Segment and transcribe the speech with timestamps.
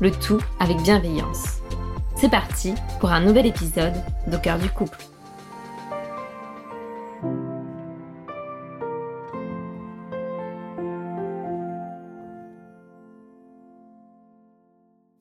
[0.00, 1.60] le tout avec bienveillance.
[2.16, 3.94] C'est parti pour un nouvel épisode
[4.26, 4.98] d'Au cœur du couple.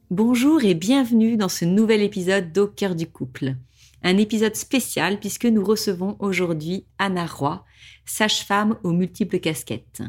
[0.09, 3.55] Bonjour et bienvenue dans ce nouvel épisode d'Au cœur du couple.
[4.03, 7.63] Un épisode spécial puisque nous recevons aujourd'hui Anna Roy,
[8.05, 10.03] sage-femme aux multiples casquettes.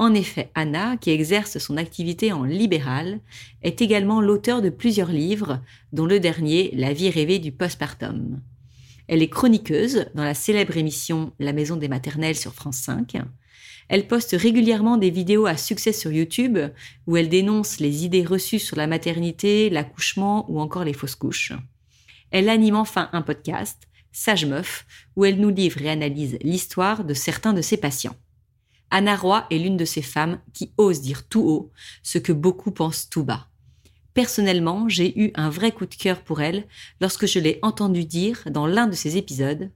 [0.00, 3.20] En effet, Anna, qui exerce son activité en libéral,
[3.60, 5.60] est également l'auteur de plusieurs livres,
[5.92, 8.40] dont le dernier La vie rêvée du postpartum.
[9.08, 13.18] Elle est chroniqueuse dans la célèbre émission La maison des maternelles sur France 5.
[13.90, 16.58] Elle poste régulièrement des vidéos à succès sur YouTube
[17.06, 21.52] où elle dénonce les idées reçues sur la maternité, l'accouchement ou encore les fausses couches.
[22.30, 27.12] Elle anime enfin un podcast, Sage Meuf, où elle nous livre et analyse l'histoire de
[27.12, 28.16] certains de ses patients.
[28.90, 31.70] Anna Roy est l'une de ces femmes qui osent dire tout haut
[32.02, 33.48] ce que beaucoup pensent tout bas.
[34.14, 36.66] Personnellement, j'ai eu un vrai coup de cœur pour elle
[37.00, 39.70] lorsque je l'ai entendue dire dans l'un de ses épisodes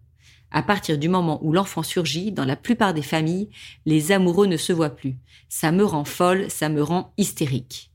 [0.54, 3.50] à partir du moment où l'enfant surgit, dans la plupart des familles,
[3.86, 5.16] les amoureux ne se voient plus.
[5.48, 7.90] Ça me rend folle, ça me rend hystérique.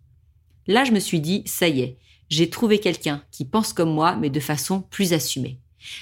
[0.67, 1.97] Là, je me suis dit, ça y est,
[2.29, 5.57] j'ai trouvé quelqu'un qui pense comme moi, mais de façon plus assumée.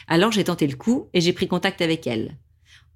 [0.07, 2.35] Alors j'ai tenté le coup et j'ai pris contact avec elle.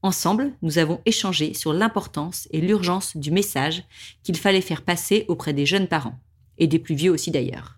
[0.03, 3.83] Ensemble, nous avons échangé sur l'importance et l'urgence du message
[4.23, 6.19] qu'il fallait faire passer auprès des jeunes parents,
[6.57, 7.77] et des plus vieux aussi d'ailleurs.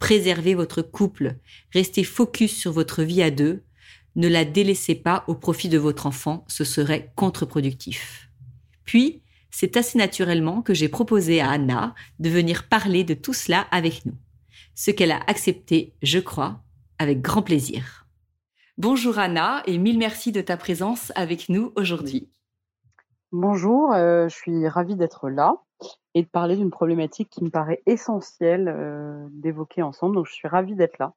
[0.00, 1.36] Préservez votre couple,
[1.72, 3.62] restez focus sur votre vie à deux,
[4.16, 8.28] ne la délaissez pas au profit de votre enfant, ce serait contre-productif.
[8.84, 9.22] Puis,
[9.52, 14.04] c'est assez naturellement que j'ai proposé à Anna de venir parler de tout cela avec
[14.06, 14.16] nous,
[14.74, 16.64] ce qu'elle a accepté, je crois,
[16.98, 17.99] avec grand plaisir.
[18.82, 22.30] Bonjour Anna et mille merci de ta présence avec nous aujourd'hui.
[23.30, 25.56] Bonjour, euh, je suis ravie d'être là
[26.14, 30.14] et de parler d'une problématique qui me paraît essentielle euh, d'évoquer ensemble.
[30.14, 31.12] Donc je suis ravie d'être là.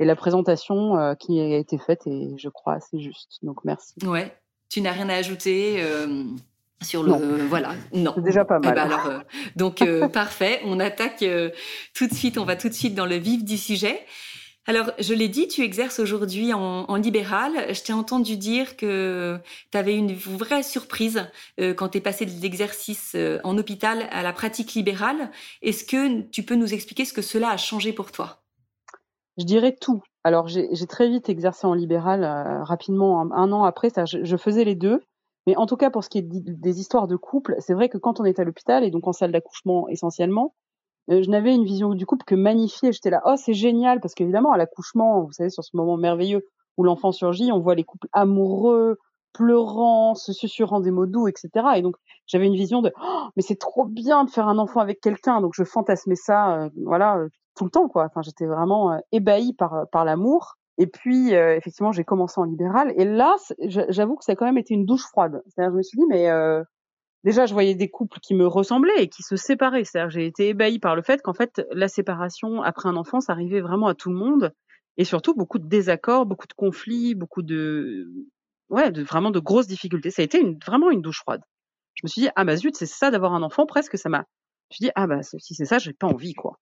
[0.00, 3.38] Et la présentation euh, qui a été faite est, je crois, assez juste.
[3.44, 3.94] Donc merci.
[4.04, 4.36] Ouais,
[4.68, 5.84] tu n'as rien à ajouter
[6.82, 7.12] sur le
[7.46, 9.24] voilà non déjà pas eh ben mal
[9.56, 9.82] donc
[10.12, 11.24] parfait on attaque
[11.94, 14.04] tout de suite on va tout de suite dans le vif du sujet
[14.66, 17.52] alors, je l'ai dit, tu exerces aujourd'hui en, libéral.
[17.74, 19.38] Je t'ai entendu dire que
[19.70, 21.26] tu avais une vraie surprise
[21.60, 25.30] euh, quand tu es passé de l'exercice euh, en hôpital à la pratique libérale.
[25.60, 28.42] Est-ce que tu peux nous expliquer ce que cela a changé pour toi?
[29.36, 30.02] Je dirais tout.
[30.22, 33.90] Alors, j'ai très vite exercé en libéral, euh, rapidement, un, an après.
[33.90, 35.02] Ça, je, faisais les deux.
[35.46, 37.98] Mais en tout cas, pour ce qui est des histoires de couple, c'est vrai que
[37.98, 40.54] quand on est à l'hôpital, et donc en salle d'accouchement essentiellement,
[41.08, 42.92] je n'avais une vision du couple que magnifiée.
[42.92, 46.42] J'étais là, oh c'est génial parce qu'évidemment à l'accouchement, vous savez, sur ce moment merveilleux
[46.76, 48.98] où l'enfant surgit, on voit les couples amoureux,
[49.32, 51.50] pleurant, se susurrant des mots doux, etc.
[51.76, 54.80] Et donc j'avais une vision de, oh, mais c'est trop bien de faire un enfant
[54.80, 55.40] avec quelqu'un.
[55.40, 58.06] Donc je fantasmais ça, euh, voilà, euh, tout le temps quoi.
[58.06, 60.54] Enfin j'étais vraiment ébahie par par l'amour.
[60.78, 62.92] Et puis effectivement j'ai commencé en libéral.
[62.96, 63.36] Et là,
[63.68, 65.42] j'avoue que ça a quand même été une douche froide.
[65.46, 66.28] C'est-à-dire je me suis dit mais
[67.24, 69.84] déjà, je voyais des couples qui me ressemblaient et qui se séparaient.
[69.84, 73.32] C'est-à-dire, j'ai été ébahie par le fait qu'en fait, la séparation après un enfant, ça
[73.32, 74.52] arrivait vraiment à tout le monde.
[74.96, 78.06] Et surtout, beaucoup de désaccords, beaucoup de conflits, beaucoup de,
[78.68, 80.10] ouais, de vraiment de grosses difficultés.
[80.10, 81.42] Ça a été vraiment une douche froide.
[81.94, 84.24] Je me suis dit, ah bah zut, c'est ça d'avoir un enfant, presque, ça m'a.
[84.70, 86.58] Je me suis dit, ah bah si c'est ça, j'ai pas envie, quoi.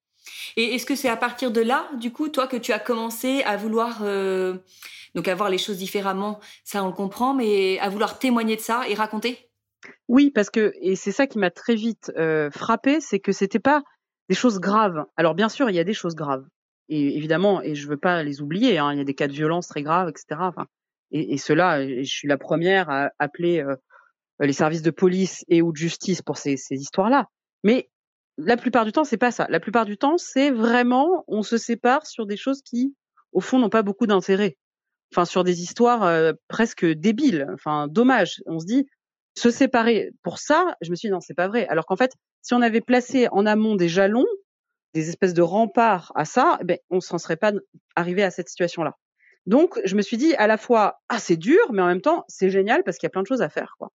[0.57, 3.43] Et est-ce que c'est à partir de là, du coup, toi, que tu as commencé
[3.43, 4.59] à vouloir, euh,
[5.15, 8.61] donc à voir les choses différemment, ça on le comprend, mais à vouloir témoigner de
[8.61, 9.52] ça et raconter?
[10.09, 13.59] Oui, parce que et c'est ça qui m'a très vite euh, frappé, c'est que c'était
[13.59, 13.83] pas
[14.29, 15.05] des choses graves.
[15.17, 16.45] Alors bien sûr, il y a des choses graves,
[16.89, 18.79] et évidemment, et je veux pas les oublier.
[18.79, 20.41] Hein, il y a des cas de violence très graves, etc.
[21.11, 23.77] Et, et cela, je suis la première à appeler euh,
[24.41, 27.27] les services de police et ou de justice pour ces, ces histoires-là.
[27.65, 27.91] Mais
[28.39, 29.47] la plupart du temps, c'est pas ça.
[29.51, 32.95] La plupart du temps, c'est vraiment on se sépare sur des choses qui,
[33.33, 34.57] au fond, n'ont pas beaucoup d'intérêt.
[35.13, 37.47] Enfin, sur des histoires euh, presque débiles.
[37.53, 38.43] Enfin, dommage.
[38.47, 38.87] On se dit,
[39.35, 41.67] se séparer pour ça, je me suis dit non, c'est pas vrai.
[41.69, 42.13] Alors qu'en fait,
[42.43, 44.27] si on avait placé en amont des jalons,
[44.95, 47.53] des espèces de remparts à ça, eh ben, on s'en serait pas
[47.97, 48.97] arrivé à cette situation-là.
[49.47, 52.25] Donc, je me suis dit à la fois, ah, c'est dur, mais en même temps,
[52.29, 53.91] c'est génial parce qu'il y a plein de choses à faire, quoi.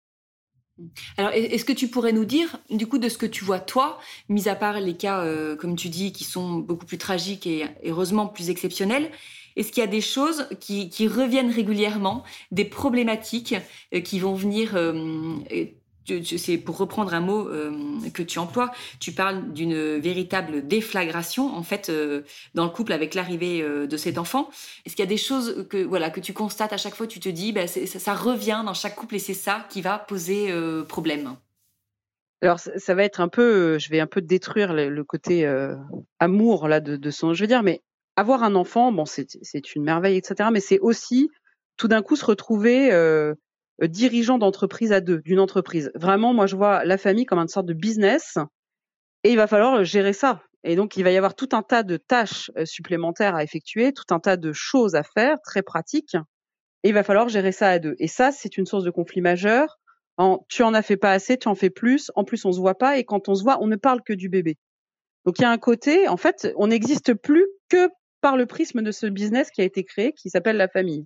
[1.17, 3.97] Alors, est-ce que tu pourrais nous dire, du coup, de ce que tu vois toi,
[4.27, 7.65] mis à part les cas, euh, comme tu dis, qui sont beaucoup plus tragiques et
[7.85, 9.09] heureusement plus exceptionnels,
[9.55, 13.55] est-ce qu'il y a des choses qui, reviennent régulièrement, des problématiques
[13.93, 14.75] euh, qui vont venir
[16.23, 17.71] c'est pour reprendre un mot euh,
[18.13, 22.21] que tu emploies, tu parles d'une véritable déflagration en fait euh,
[22.53, 24.49] dans le couple avec l'arrivée euh, de cet enfant.
[24.85, 27.19] Est-ce qu'il y a des choses que voilà que tu constates à chaque fois, tu
[27.19, 30.53] te dis, bah, ça, revient dans chaque couple et c'est ça qui va poser
[30.87, 31.35] problème?
[32.41, 35.47] Alors ça, va être un peu, je vais un peu détruire le, côté
[36.19, 37.81] amour là de, de, son, je veux dire, mais
[38.15, 40.49] avoir un enfant, bon c'est une merveille, etc.
[40.51, 41.29] Mais c'est aussi
[41.77, 43.33] tout d'un coup se retrouver euh,
[43.81, 45.91] dirigeant d'entreprise à deux, d'une entreprise.
[45.95, 48.37] Vraiment, moi, je vois la famille comme une sorte de business
[49.23, 50.43] et il va falloir gérer ça.
[50.63, 53.93] Et donc, il va y avoir tout un tas de tâches euh, supplémentaires à effectuer,
[53.93, 56.15] tout un tas de choses à faire, très pratiques.
[56.83, 57.95] Et il va falloir gérer ça à deux.
[57.99, 59.77] Et ça, c'est une source de conflit majeur.
[60.17, 62.11] En, tu en as fait pas assez, tu en fais plus.
[62.15, 62.97] En plus, on se voit pas.
[62.97, 64.57] Et quand on se voit, on ne parle que du bébé.
[65.25, 67.89] Donc, il y a un côté, en fait, on n'existe plus que
[68.25, 71.05] par le prisme de ce business qui a été créé, qui s'appelle la famille.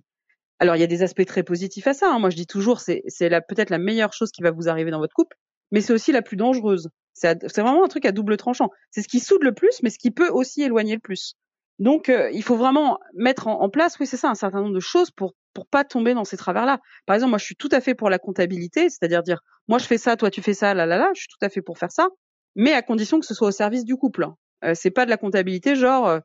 [0.58, 2.10] Alors, il y a des aspects très positifs à ça.
[2.10, 2.18] Hein.
[2.18, 3.02] Moi, je dis toujours, c'est
[3.46, 5.36] peut-être la meilleure chose qui va vous arriver dans votre couple,
[5.70, 6.88] mais c'est aussi la plus dangereuse.
[7.12, 8.70] C'est vraiment un truc à double tranchant.
[8.90, 11.34] C'est ce qui soude le plus, mais ce qui peut aussi éloigner le plus.
[11.78, 14.80] Donc, euh, il faut vraiment mettre en, place, oui, c'est ça, un certain nombre de
[14.80, 16.78] choses pour pour pas tomber dans ces travers-là.
[17.04, 19.84] Par exemple, moi, je suis tout à fait pour la comptabilité, c'est-à-dire dire, moi, je
[19.84, 21.10] fais ça, toi, tu fais ça, là, là, là.
[21.14, 22.08] Je suis tout à fait pour faire ça,
[22.56, 24.26] mais à condition que ce soit au service du couple.
[24.64, 26.20] Euh, c'est pas de la comptabilité genre, euh,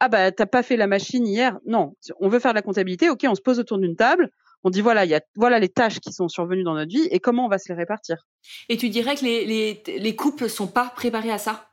[0.00, 1.58] ah bah t'as pas fait la machine hier.
[1.66, 3.10] Non, on veut faire de la comptabilité.
[3.10, 4.30] Ok, on se pose autour d'une table.
[4.64, 7.08] On dit voilà, il y a voilà les tâches qui sont survenues dans notre vie
[7.10, 8.26] et comment on va se les répartir.
[8.68, 11.68] Et tu dirais que les, les, les couples sont pas préparés à ça?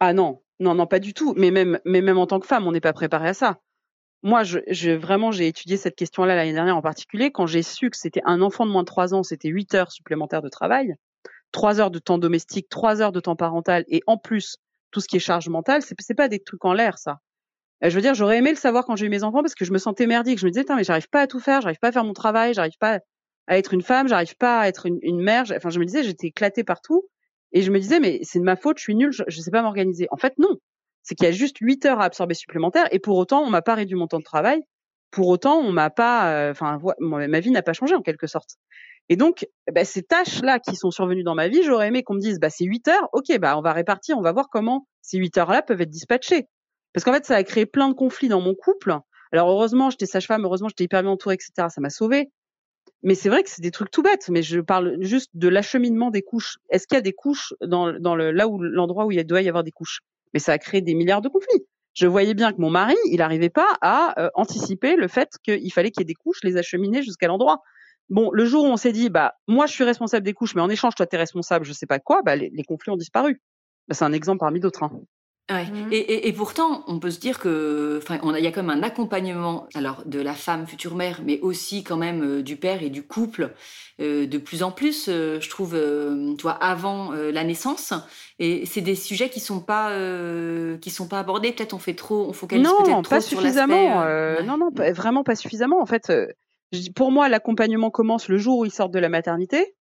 [0.00, 1.34] Ah non, non, non, pas du tout.
[1.36, 3.58] Mais même, mais même en tant que femme, on n'est pas préparé à ça.
[4.22, 7.30] Moi, je, je vraiment, j'ai étudié cette question-là l'année dernière en particulier.
[7.30, 9.92] Quand j'ai su que c'était un enfant de moins de 3 ans, c'était 8 heures
[9.92, 10.94] supplémentaires de travail,
[11.52, 14.56] 3 heures de temps domestique, 3 heures de temps parental et en plus
[14.90, 17.20] tout ce qui est charge mentale, c'est, c'est pas des trucs en l'air, ça.
[17.84, 19.64] Euh, je veux dire, j'aurais aimé le savoir quand j'ai eu mes enfants parce que
[19.64, 20.38] je me sentais merdique.
[20.38, 22.54] Je me disais, mais j'arrive pas à tout faire, j'arrive pas à faire mon travail,
[22.54, 23.00] j'arrive pas
[23.46, 25.44] à être une femme, j'arrive pas à être une, mère.
[25.56, 27.08] Enfin, je me disais, j'étais éclatée partout.
[27.52, 29.50] Et je me disais, mais c'est de ma faute, je suis nulle, je, je sais
[29.50, 30.06] pas m'organiser.
[30.10, 30.56] En fait, non.
[31.02, 33.62] C'est qu'il y a juste 8 heures à absorber supplémentaires et pour autant, on m'a
[33.62, 34.60] pas réduit mon temps de travail.
[35.10, 38.58] Pour autant, on m'a pas, euh, enfin, ma vie n'a pas changé en quelque sorte.
[39.08, 42.20] Et donc, bah, ces tâches-là qui sont survenues dans ma vie, j'aurais aimé qu'on me
[42.20, 45.16] dise, bah, c'est 8 heures, ok, bah, on va répartir, on va voir comment ces
[45.16, 46.46] 8 heures-là peuvent être dispatchées.
[46.98, 48.98] Parce qu'en fait, ça a créé plein de conflits dans mon couple.
[49.30, 51.68] Alors heureusement, j'étais sage-femme, heureusement, j'étais hyper bien entourée, etc.
[51.68, 52.32] Ça m'a sauvée.
[53.04, 54.28] Mais c'est vrai que c'est des trucs tout bêtes.
[54.30, 56.56] Mais je parle juste de l'acheminement des couches.
[56.70, 59.42] Est-ce qu'il y a des couches dans, dans le, là où l'endroit où il doit
[59.42, 60.00] y avoir des couches?
[60.34, 61.64] Mais ça a créé des milliards de conflits.
[61.94, 65.72] Je voyais bien que mon mari, il n'arrivait pas à euh, anticiper le fait qu'il
[65.72, 67.62] fallait qu'il y ait des couches, les acheminer jusqu'à l'endroit.
[68.08, 70.62] Bon, le jour où on s'est dit, bah moi je suis responsable des couches, mais
[70.62, 73.40] en échange toi tu es responsable, je sais pas quoi, bah les, conflits ont disparu.
[73.86, 74.82] Bah, c'est un exemple parmi d'autres.
[74.82, 75.00] Hein.
[75.50, 75.64] Ouais.
[75.64, 75.92] Mmh.
[75.92, 78.82] Et, et, et, pourtant, on peut se dire que, enfin, il y a même un
[78.82, 82.90] accompagnement, alors de la femme future mère, mais aussi quand même euh, du père et
[82.90, 83.54] du couple,
[83.98, 85.78] euh, de plus en plus, euh, je trouve,
[86.36, 87.94] toi, avant la naissance.
[88.38, 89.90] Et c'est des sujets qui sont pas,
[90.80, 91.52] qui sont pas abordés.
[91.52, 94.04] Peut-être on fait trop, on focalise peut-être trop pas suffisamment.
[94.44, 95.80] Non, non, vraiment pas suffisamment.
[95.80, 96.12] En fait,
[96.94, 99.74] pour moi, l'accompagnement commence le jour où ils sortent de la maternité.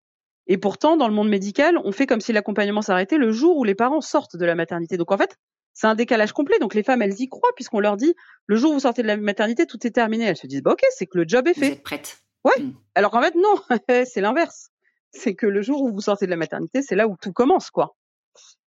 [0.47, 3.63] Et pourtant, dans le monde médical, on fait comme si l'accompagnement s'arrêtait le jour où
[3.65, 4.95] les parents sortent de la maternité.
[4.95, 5.35] Donc en fait,
[5.77, 6.57] c'est un décalage complet.
[6.57, 8.15] Donc les femmes, elles y croient puisqu'on leur dit
[8.47, 10.25] le jour où vous sortez de la maternité, tout est terminé.
[10.25, 11.67] Elles se disent bah ok, c'est que le job est fait.
[11.67, 12.17] Vous êtes prête.
[12.43, 12.59] Ouais.
[12.59, 12.73] Hmm.
[12.95, 13.55] Alors qu'en fait non,
[14.05, 14.71] c'est l'inverse.
[15.11, 17.69] C'est que le jour où vous sortez de la maternité, c'est là où tout commence
[17.69, 17.95] quoi.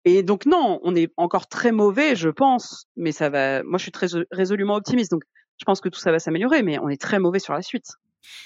[0.06, 3.64] Et donc non, on est encore très mauvais, je pense, mais ça va.
[3.64, 5.24] Moi, je suis très résolument optimiste, donc
[5.58, 7.88] je pense que tout ça va s'améliorer, mais on est très mauvais sur la suite.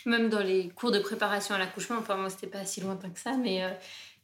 [0.06, 3.20] Même dans les cours de préparation à l'accouchement, enfin moi c'était pas si lointain que
[3.20, 3.70] ça, mais euh,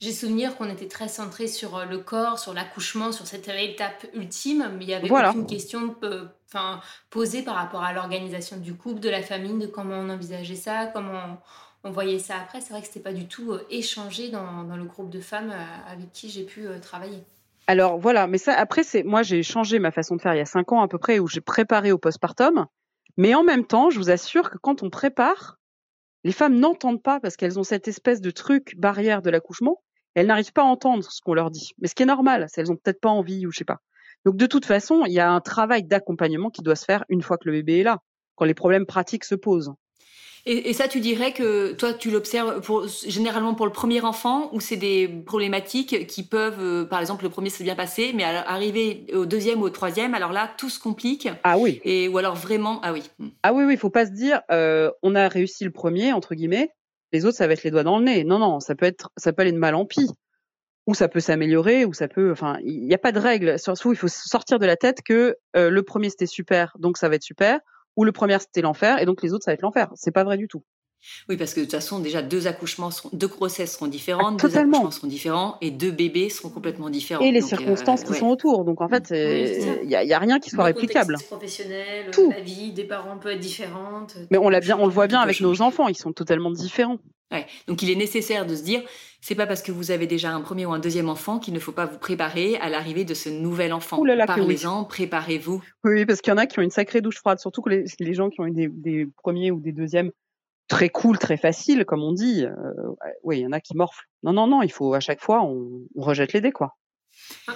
[0.01, 4.07] j'ai souvenir qu'on était très centré sur euh, le corps, sur l'accouchement, sur cette étape
[4.15, 6.25] ultime, mais il y avait aucune question euh,
[7.11, 10.87] posée par rapport à l'organisation du couple, de la famille, de comment on envisageait ça,
[10.87, 11.37] comment
[11.83, 12.61] on, voyait ça après.
[12.61, 15.53] C'est vrai que c'était pas du tout euh, échangé dans, dans, le groupe de femmes
[15.87, 17.23] avec qui j'ai pu travailler.
[17.67, 20.41] Alors voilà, mais ça après c'est moi j'ai changé ma façon de faire il y
[20.41, 22.65] a cinq ans à peu près où j'ai préparé au postpartum,
[23.17, 25.59] mais en même temps je vous assure que quand on prépare,
[26.23, 29.79] les femmes n'entendent pas parce qu'elles ont cette espèce de truc barrière de l'accouchement
[30.13, 31.71] elles n'arrivent pas à entendre ce qu'on leur dit.
[31.79, 33.79] Mais ce qui est normal, c'est elles ont peut-être pas envie ou je sais pas.
[34.25, 37.21] Donc de toute façon, il y a un travail d'accompagnement qui doit se faire une
[37.21, 37.99] fois que le bébé est là,
[38.35, 39.73] quand les problèmes pratiques se posent.
[40.45, 42.61] Et, ça, tu dirais que toi, tu l'observes
[43.07, 47.29] généralement pour le premier enfant, ou c'est des problématiques qui peuvent, euh, par exemple, le
[47.29, 50.79] premier s'est bien passé, mais arriver au deuxième ou au troisième, alors là, tout se
[50.79, 51.29] complique.
[51.43, 51.79] Ah oui.
[51.83, 53.03] Et ou alors vraiment, ah oui.
[53.43, 56.33] Ah oui, oui, il faut pas se dire, euh, on a réussi le premier entre
[56.33, 56.71] guillemets,
[57.11, 58.23] Les autres, ça va être les doigts dans le nez.
[58.23, 60.09] Non, non, ça peut être, ça peut aller de mal en pis.
[60.87, 63.59] Ou ça peut s'améliorer, ou ça peut, enfin, il n'y a pas de règle.
[63.59, 67.07] Surtout, il faut sortir de la tête que euh, le premier c'était super, donc ça
[67.07, 67.59] va être super,
[67.95, 69.91] ou le premier c'était l'enfer, et donc les autres ça va être l'enfer.
[69.93, 70.63] C'est pas vrai du tout.
[71.29, 74.91] Oui, parce que de toute façon, déjà, deux accouchements, deux grossesses seront différentes, deux accouchements
[74.91, 77.23] seront différents, et deux bébés seront complètement différents.
[77.23, 78.65] Et les circonstances qui sont autour.
[78.65, 81.15] Donc en fait, il n'y a, rien qui soit le réplicable.
[81.27, 82.31] professionnel, Tout.
[82.31, 84.15] la vie des parents peut être différente.
[84.29, 86.97] Mais on, l'a bien, on le voit bien avec nos enfants, ils sont totalement différents.
[87.31, 87.45] Ouais.
[87.67, 88.81] Donc il est nécessaire de se dire,
[89.21, 91.59] c'est pas parce que vous avez déjà un premier ou un deuxième enfant qu'il ne
[91.59, 94.03] faut pas vous préparer à l'arrivée de ce nouvel enfant.
[94.27, 95.61] Parlez-en, préparez-vous.
[95.85, 97.85] Oui, parce qu'il y en a qui ont une sacrée douche froide, surtout que les,
[97.99, 100.11] les gens qui ont eu des, des premiers ou des deuxièmes
[100.67, 102.45] très cool, très facile, comme on dit.
[102.45, 102.53] Euh,
[103.23, 104.07] oui, il y en a qui morflent.
[104.23, 106.77] Non, non, non, il faut à chaque fois, on, rejette les dés, quoi.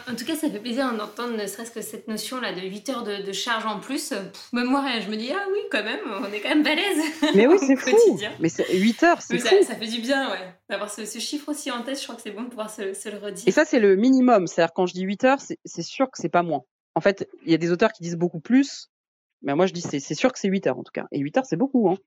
[0.09, 3.03] En tout cas, ça fait plaisir d'entendre ne serait-ce que cette notion-là de 8 heures
[3.03, 4.13] de, charge en plus.
[4.51, 7.01] même moi, je me dis, ah oui, quand même, on est quand même balèze.
[7.35, 8.19] Mais oui, c'est fou.
[8.39, 9.47] Mais 8 heures, c'est fou.
[9.63, 10.53] Ça, fait du bien, ouais.
[10.69, 13.17] D'avoir ce, chiffre aussi en tête, je crois que c'est bon de pouvoir se, le
[13.17, 13.47] redire.
[13.47, 14.45] Et ça, c'est le minimum.
[14.47, 16.63] C'est-à-dire, quand je dis 8 heures, c'est sûr que c'est pas moins.
[16.95, 18.89] En fait, il y a des auteurs qui disent beaucoup plus.
[19.41, 21.05] Mais moi, je dis, c'est sûr que c'est 8 heures, en tout cas.
[21.11, 21.97] Et 8 heures, c'est beaucoup, hein.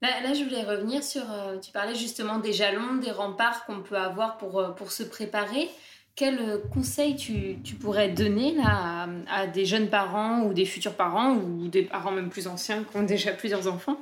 [0.00, 3.96] Là, je voulais revenir sur, euh, tu parlais justement des jalons, des remparts qu'on peut
[3.96, 5.68] avoir pour, euh, pour se préparer.
[6.14, 10.94] Quel euh, conseil tu, tu, pourrais donner là, à, des jeunes parents ou des futurs
[10.94, 14.00] parents ou des parents même plus anciens qui ont déjà plusieurs enfants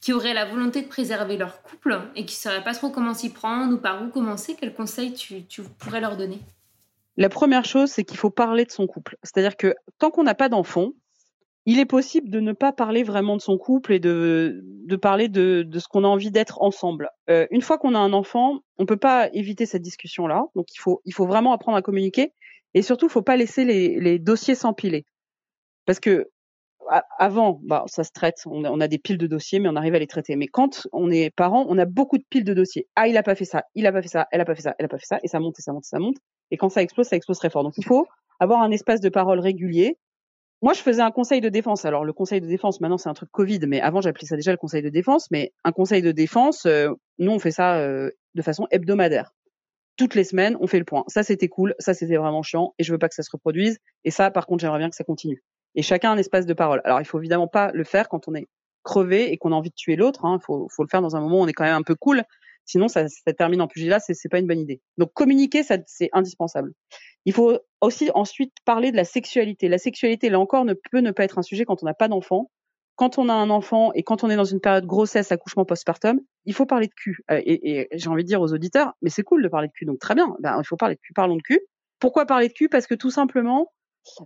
[0.00, 3.14] qui auraient la volonté de préserver leur couple et qui ne sauraient pas trop comment
[3.14, 4.56] s'y prendre ou par où commencer?
[4.58, 6.40] Quel conseil tu, tu pourrais leur donner?
[7.16, 9.16] La première chose, c'est qu'il faut parler de son couple.
[9.24, 10.92] C'est-à-dire que tant qu'on n'a pas d'enfant,
[11.70, 14.64] il est possible de ne pas parler vraiment de son couple et de,
[15.02, 17.10] parler de, ce qu'on a envie d'être ensemble.
[17.28, 20.46] Euh, une fois qu'on a un enfant, on peut pas éviter cette discussion-là.
[20.56, 22.32] Donc il faut, vraiment apprendre à communiquer
[22.72, 25.04] et surtout, il faut pas laisser les, dossiers s'empiler.
[25.84, 26.30] Parce que
[27.18, 28.38] avant, bah, ça se traite.
[28.46, 30.36] On a, on a, des piles de dossiers, mais on arrive à les traiter.
[30.36, 32.88] Mais quand on est parent, on a beaucoup de piles de dossiers.
[32.96, 34.62] Ah, il a pas fait ça, il a pas fait ça, elle a pas fait
[34.62, 36.16] ça, elle a pas fait ça, et ça monte et ça monte et ça monte.
[36.50, 37.62] Et quand ça explose, ça explose très fort.
[37.62, 38.06] Donc il faut
[38.40, 39.98] avoir un espace de parole régulier
[40.60, 41.84] moi, je faisais un conseil de défense.
[41.84, 44.50] Alors, le conseil de défense, maintenant, c'est un truc Covid, mais avant, j'appelais ça déjà
[44.50, 45.30] le conseil de défense.
[45.30, 49.32] Mais un conseil de défense, euh, nous, on fait ça euh, de façon hebdomadaire.
[49.96, 51.04] Toutes les semaines, on fait le point.
[51.06, 51.74] Ça, c'était cool.
[51.78, 52.74] Ça, c'était vraiment chiant.
[52.78, 53.78] Et je veux pas que ça se reproduise.
[54.04, 55.42] Et ça, par contre, j'aimerais bien que ça continue.
[55.76, 56.80] Et chacun un espace de parole.
[56.84, 58.48] Alors, il faut évidemment pas le faire quand on est
[58.82, 60.22] crevé et qu'on a envie de tuer l'autre.
[60.24, 60.38] Il hein.
[60.44, 62.24] faut, faut le faire dans un moment où on est quand même un peu cool.
[62.68, 63.98] Sinon, ça, ça termine en pugilat.
[63.98, 64.82] C'est, c'est pas une bonne idée.
[64.98, 66.72] Donc, communiquer, ça, c'est indispensable.
[67.24, 69.68] Il faut aussi ensuite parler de la sexualité.
[69.68, 72.08] La sexualité, là encore, ne peut ne pas être un sujet quand on n'a pas
[72.08, 72.50] d'enfant.
[72.96, 76.20] Quand on a un enfant et quand on est dans une période grossesse, accouchement, postpartum,
[76.44, 77.20] il faut parler de cul.
[77.30, 79.86] Euh, et, j'ai envie de dire aux auditeurs, mais c'est cool de parler de cul,
[79.86, 80.36] donc très bien.
[80.40, 81.60] Ben, il faut parler de cul, parlons de cul.
[82.00, 82.68] Pourquoi parler de cul?
[82.68, 83.72] Parce que tout simplement,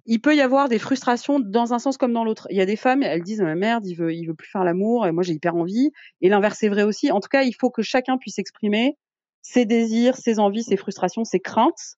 [0.07, 2.47] il peut y avoir des frustrations dans un sens comme dans l'autre.
[2.51, 5.13] Il y a des femmes, elles disent merde, il veut, veut plus faire l'amour, et
[5.13, 5.91] moi j'ai hyper envie.
[6.21, 7.11] Et l'inverse est vrai aussi.
[7.11, 8.97] En tout cas, il faut que chacun puisse exprimer
[9.43, 11.97] ses désirs, ses envies, ses frustrations, ses craintes,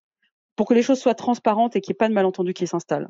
[0.55, 3.07] pour que les choses soient transparentes et qu'il n'y ait pas de malentendu qui s'installe.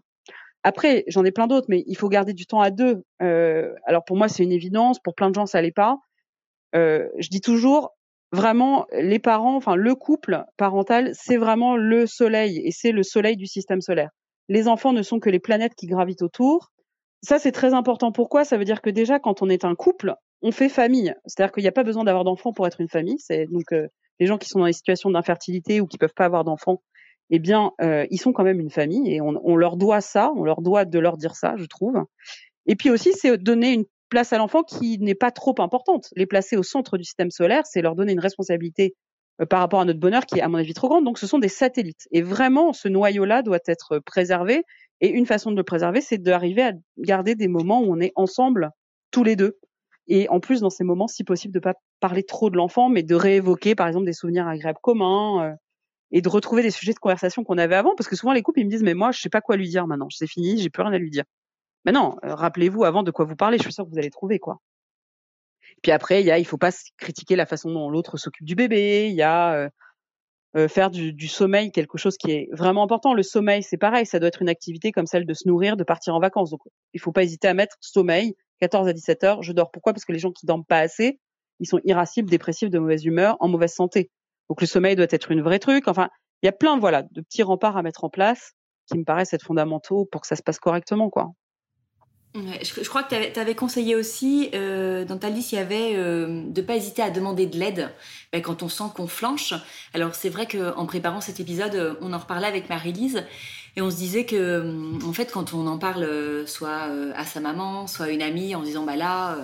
[0.63, 3.03] Après, j'en ai plein d'autres, mais il faut garder du temps à deux.
[3.21, 4.99] Euh, alors pour moi, c'est une évidence.
[4.99, 5.97] Pour plein de gens, ça l'est pas.
[6.75, 7.95] Euh, je dis toujours,
[8.31, 13.37] vraiment, les parents, enfin le couple parental, c'est vraiment le soleil et c'est le soleil
[13.37, 14.09] du système solaire.
[14.49, 16.71] Les enfants ne sont que les planètes qui gravitent autour.
[17.23, 18.11] Ça, c'est très important.
[18.11, 18.45] Pourquoi?
[18.45, 21.13] Ça veut dire que déjà, quand on est un couple, on fait famille.
[21.25, 23.17] C'est-à-dire qu'il n'y a pas besoin d'avoir d'enfants pour être une famille.
[23.19, 23.87] C'est donc euh,
[24.19, 26.81] les gens qui sont dans des situations d'infertilité ou qui peuvent pas avoir d'enfants,
[27.29, 30.43] eh bien, euh, ils sont quand même une famille et on, leur doit ça, on
[30.43, 32.03] leur doit de leur dire ça, je trouve.
[32.67, 36.09] Et puis aussi, c'est donner une place à l'enfant qui n'est pas trop importante.
[36.15, 38.95] Les placer au centre du système solaire, c'est leur donner une responsabilité
[39.49, 41.05] par rapport à notre bonheur qui est, à mon avis, trop grande.
[41.05, 42.07] Donc, ce sont des satellites.
[42.11, 44.63] Et vraiment, ce noyau-là doit être préservé.
[45.01, 48.13] Et une façon de le préserver, c'est d'arriver à garder des moments où on est
[48.15, 48.69] ensemble,
[49.11, 49.57] tous les deux.
[50.07, 53.03] Et en plus, dans ces moments, si possible, de pas parler trop de l'enfant, mais
[53.03, 55.55] de réévoquer, par exemple, des souvenirs agréables communs, euh,
[56.11, 58.59] et de retrouver des sujets de conversation qu'on avait avant, parce que souvent les couples
[58.59, 60.69] ils me disent mais moi je sais pas quoi lui dire maintenant, c'est fini, j'ai
[60.69, 61.25] plus rien à lui dire.
[61.85, 64.09] Mais non, euh, rappelez-vous avant de quoi vous parlez, je suis sûre que vous allez
[64.09, 64.59] trouver quoi.
[65.81, 68.55] Puis après il y a il faut pas critiquer la façon dont l'autre s'occupe du
[68.55, 69.69] bébé, il y a euh,
[70.55, 73.13] euh, faire du, du, sommeil quelque chose qui est vraiment important.
[73.13, 75.83] Le sommeil c'est pareil, ça doit être une activité comme celle de se nourrir, de
[75.83, 76.49] partir en vacances.
[76.51, 76.61] Donc
[76.93, 79.43] il faut pas hésiter à mettre sommeil 14 à 17 heures.
[79.43, 79.93] Je dors pourquoi?
[79.93, 81.19] Parce que les gens qui dorment pas assez,
[81.59, 84.11] ils sont irascibles, dépressifs, de mauvaise humeur, en mauvaise santé.
[84.49, 85.87] Donc le sommeil doit être une vraie truc.
[85.87, 86.09] Enfin,
[86.41, 88.53] il y a plein voilà de petits remparts à mettre en place
[88.87, 91.31] qui me paraissent être fondamentaux pour que ça se passe correctement, quoi.
[92.35, 96.43] Je, crois que tu avais, conseillé aussi, euh, dans ta liste, il y avait euh,
[96.45, 97.91] de ne pas hésiter à demander de l'aide
[98.33, 99.53] ben, quand on sent qu'on flanche.
[99.93, 103.23] Alors c'est vrai qu'en préparant cet épisode, on en reparlait avec Marie-Lise
[103.77, 106.07] et on se disait que, en fait, quand on en parle
[106.47, 109.37] soit à sa maman, soit à une amie, en disant, bah là,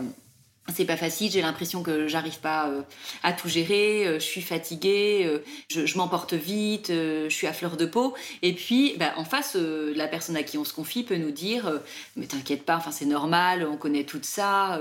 [0.70, 2.84] c'est pas facile, j'ai l'impression que j'arrive pas euh,
[3.24, 5.40] à tout gérer, euh, je suis fatiguée, euh,
[5.70, 8.14] je, m'emporte vite, je suis à fleur de peau.
[8.42, 11.82] Et puis, bah, en face, la personne à qui on se confie peut nous dire
[12.16, 14.80] Mais t'inquiète pas, c'est normal, on connaît tout ça,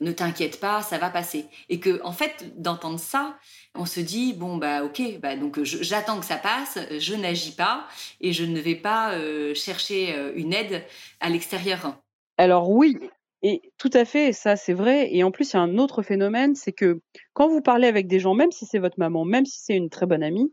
[0.00, 1.46] ne t'inquiète pas, ça va passer.
[1.68, 3.38] Et que, en fait, d'entendre ça,
[3.74, 7.86] on se dit Bon, bah ok, bah, donc j'attends que ça passe, je n'agis pas
[8.20, 9.14] et je ne vais pas
[9.54, 10.84] chercher une aide
[11.20, 11.98] à l'extérieur.
[12.38, 12.96] Alors oui,
[13.42, 15.14] et tout à fait, ça c'est vrai.
[15.14, 17.00] Et en plus, il y a un autre phénomène, c'est que
[17.34, 19.90] quand vous parlez avec des gens, même si c'est votre maman, même si c'est une
[19.90, 20.52] très bonne amie,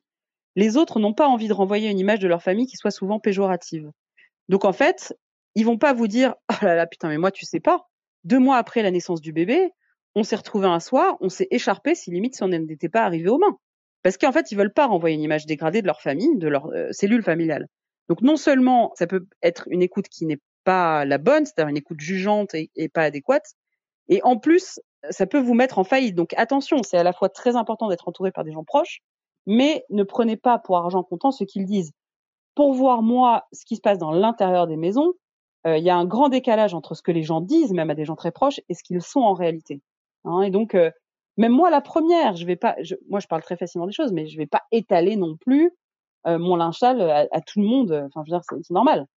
[0.55, 3.19] les autres n'ont pas envie de renvoyer une image de leur famille qui soit souvent
[3.19, 3.89] péjorative.
[4.49, 5.15] Donc en fait,
[5.55, 7.87] ils vont pas vous dire oh là là putain mais moi tu sais pas.
[8.23, 9.71] Deux mois après la naissance du bébé,
[10.15, 13.29] on s'est retrouvé un soir, on s'est écharpé si limite si on n'était pas arrivé
[13.29, 13.57] aux mains.
[14.03, 16.67] Parce qu'en fait, ils veulent pas renvoyer une image dégradée de leur famille, de leur
[16.67, 17.67] euh, cellule familiale.
[18.07, 21.77] Donc non seulement ça peut être une écoute qui n'est pas la bonne, c'est-à-dire une
[21.77, 23.45] écoute jugeante et, pas adéquate.
[24.09, 24.79] Et en plus,
[25.09, 26.15] ça peut vous mettre en faillite.
[26.15, 28.99] Donc attention, c'est à la fois très important d'être entouré par des gens proches,
[29.45, 31.93] mais ne prenez pas pour argent comptant ce qu'ils disent.
[32.55, 35.13] Pour voir moi ce qui se passe dans l'intérieur des maisons,
[35.67, 37.95] euh, il y a un grand décalage entre ce que les gens disent, même à
[37.95, 39.81] des gens très proches, et ce qu'ils sont en réalité.
[40.25, 40.91] Hein, et donc, euh,
[41.37, 42.75] même moi, la première, je vais pas,
[43.09, 45.71] moi, je parle très facilement des choses, mais je vais pas étaler non plus
[46.27, 47.91] euh, mon linge à, à, tout le monde.
[47.91, 49.07] Enfin, je veux dire, c'est normal.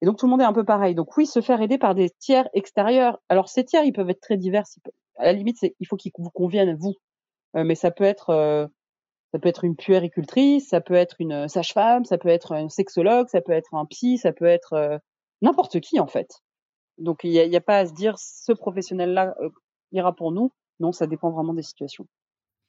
[0.00, 0.94] Et donc tout le monde est un peu pareil.
[0.94, 3.18] Donc oui, se faire aider par des tiers extérieurs.
[3.28, 4.64] Alors ces tiers, ils peuvent être très divers.
[5.16, 6.94] À la limite, il faut qu'ils vous conviennent vous.
[7.56, 8.66] Euh, mais ça peut être euh,
[9.32, 13.28] ça peut être une puéricultrice, ça peut être une sage-femme, ça peut être un sexologue,
[13.28, 14.98] ça peut être un psy, ça peut être euh,
[15.42, 16.28] n'importe qui en fait.
[16.98, 19.34] Donc il n'y a, pas à se dire ce professionnel-là
[19.92, 20.52] ira pour nous.
[20.80, 22.06] Non, ça dépend vraiment des situations.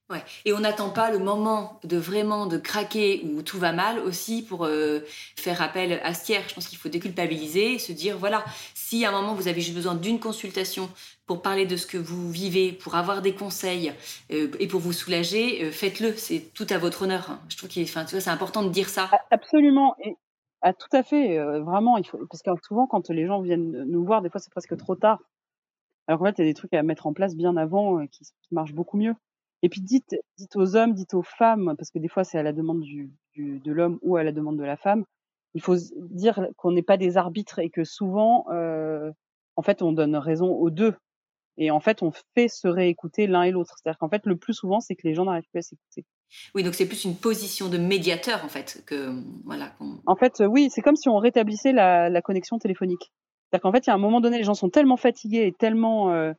[0.09, 0.23] Ouais.
[0.43, 4.41] Et on n'attend pas le moment de vraiment de craquer où tout va mal aussi
[4.41, 5.01] pour euh,
[5.35, 6.41] faire appel à ce tiers.
[6.49, 9.75] Je pense qu'il faut déculpabiliser, se dire voilà, si à un moment vous avez juste
[9.75, 10.89] besoin d'une consultation
[11.27, 13.93] pour parler de ce que vous vivez, pour avoir des conseils
[14.31, 16.15] euh, et pour vous soulager, euh, faites-le.
[16.15, 17.37] C'est tout à votre honneur.
[17.47, 19.11] Je trouve vois, c'est important de dire ça.
[19.29, 19.95] Absolument.
[20.03, 20.15] Et
[20.63, 21.37] ah, tout à fait.
[21.59, 24.95] vraiment, parce que souvent quand les gens viennent nous voir, des fois c'est presque trop
[24.95, 25.19] tard.
[26.07, 28.23] Alors en fait, il y a des trucs à mettre en place bien avant qui
[28.51, 29.13] marchent beaucoup mieux.
[29.61, 32.43] Et puis dites, dites aux hommes, dites aux femmes, parce que des fois c'est à
[32.43, 35.03] la demande du, du, de l'homme ou à la demande de la femme.
[35.53, 39.11] Il faut dire qu'on n'est pas des arbitres et que souvent, euh,
[39.55, 40.93] en fait, on donne raison aux deux.
[41.57, 43.75] Et en fait, on fait se réécouter l'un et l'autre.
[43.75, 46.05] C'est-à-dire qu'en fait, le plus souvent, c'est que les gens n'arrivent plus à s'écouter.
[46.53, 49.11] Oui, donc c'est plus une position de médiateur, en fait, que
[49.43, 49.73] voilà.
[50.05, 53.11] En fait, oui, c'est comme si on rétablissait la, la connexion téléphonique.
[53.49, 55.51] C'est-à-dire qu'en fait, il y a un moment donné, les gens sont tellement fatigués et
[55.51, 56.31] tellement euh,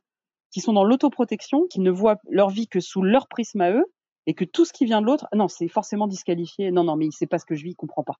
[0.51, 3.85] qui sont dans l'autoprotection, qui ne voient leur vie que sous leur prisme à eux,
[4.27, 6.71] et que tout ce qui vient de l'autre, non, c'est forcément disqualifié.
[6.71, 8.15] Non, non, mais il sait pas ce que je vis, il comprend pas.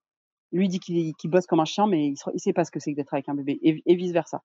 [0.51, 2.91] Lui dit qu'il bosse comme un chien, mais il, il sait pas ce que c'est
[2.91, 4.41] que d'être avec un bébé, et vice versa.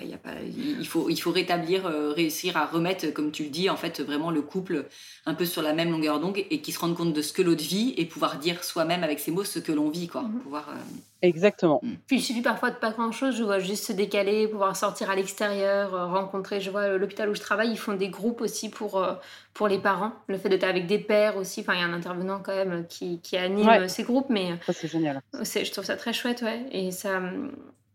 [0.00, 3.42] Il, y a pas, il, faut, il faut rétablir, euh, réussir à remettre, comme tu
[3.42, 4.86] le dis, en fait, vraiment le couple
[5.26, 7.42] un peu sur la même longueur d'onde et qui se rende compte de ce que
[7.42, 10.22] l'autre vit et pouvoir dire soi-même avec ses mots ce que l'on vit, quoi.
[10.22, 10.38] Mhm.
[10.38, 10.74] Pouvoir, euh,
[11.20, 11.80] Exactement.
[11.82, 11.94] Mm.
[12.06, 15.16] Puis il suffit parfois de pas grand-chose, je vois juste se décaler, pouvoir sortir à
[15.16, 19.04] l'extérieur, euh, rencontrer, je vois l'hôpital où je travaille, ils font des groupes aussi pour,
[19.52, 20.12] pour les parents.
[20.28, 22.86] Le fait d'être avec des pères aussi, enfin il y a un intervenant quand même
[22.88, 24.52] qui, qui anime ces groupes, mais...
[24.72, 25.22] c'est génial.
[25.42, 26.66] Je trouve ça très chouette, ouais.
[26.70, 27.20] Et ça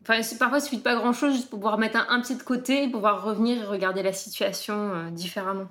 [0.08, 2.90] Parfois, il suffit de pas grand-chose juste pour pouvoir mettre un, pied de côté et
[2.90, 5.66] pouvoir revenir et regarder la situation euh, différemment.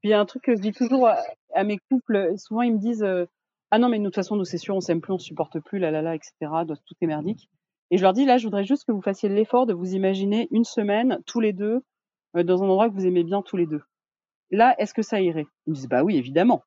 [0.00, 1.10] Puis il y a un truc que je dis toujours
[1.54, 3.26] à, mes couples, souvent ils me disent euh,
[3.70, 5.78] Ah non, mais de toute façon, nous c'est sûr, on s'aime plus, on supporte plus,
[5.78, 6.32] la la la, etc.
[6.40, 7.50] Tout est merdique.
[7.90, 10.48] Et je leur dis Là, je voudrais juste que vous fassiez l'effort de vous imaginer
[10.52, 11.82] une semaine, tous les deux,
[12.34, 13.82] euh, dans un endroit que vous aimez bien tous les deux.
[14.50, 15.46] Là, est-ce que ça irait?
[15.66, 16.62] Ils me disent Bah oui, évidemment.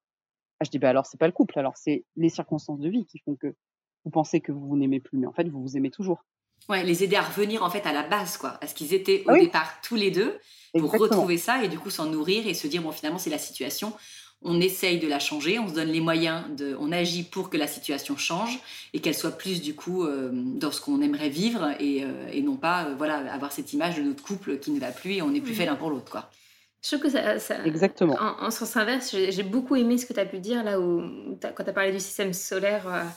[0.60, 3.08] Ah, je dis Bah alors, c'est pas le couple, alors c'est les circonstances de vie
[3.08, 3.56] qui font que
[4.04, 6.24] vous pensez que vous vous n'aimez plus, mais en fait, vous vous aimez toujours.
[6.68, 9.24] Ouais, les aider à revenir en fait à la base, quoi, à ce qu'ils étaient
[9.28, 10.40] au départ tous les deux,
[10.74, 13.38] pour retrouver ça et du coup s'en nourrir et se dire bon finalement c'est la
[13.38, 13.94] situation,
[14.42, 17.58] on essaye de la changer, on se donne les moyens de, on agit pour que
[17.58, 18.60] la situation change
[18.94, 22.42] et qu'elle soit plus du coup euh, dans ce qu'on aimerait vivre et, euh, et
[22.42, 25.22] non pas euh, voilà avoir cette image de notre couple qui ne va plus et
[25.22, 26.30] on n'est plus fait l'un pour l'autre, quoi.
[26.84, 27.40] Je trouve que ça.
[27.40, 28.16] ça Exactement.
[28.20, 31.02] En, sens inverse, j'ai beaucoup aimé ce que tu as pu dire là où,
[31.42, 33.08] quand tu as parlé du système solaire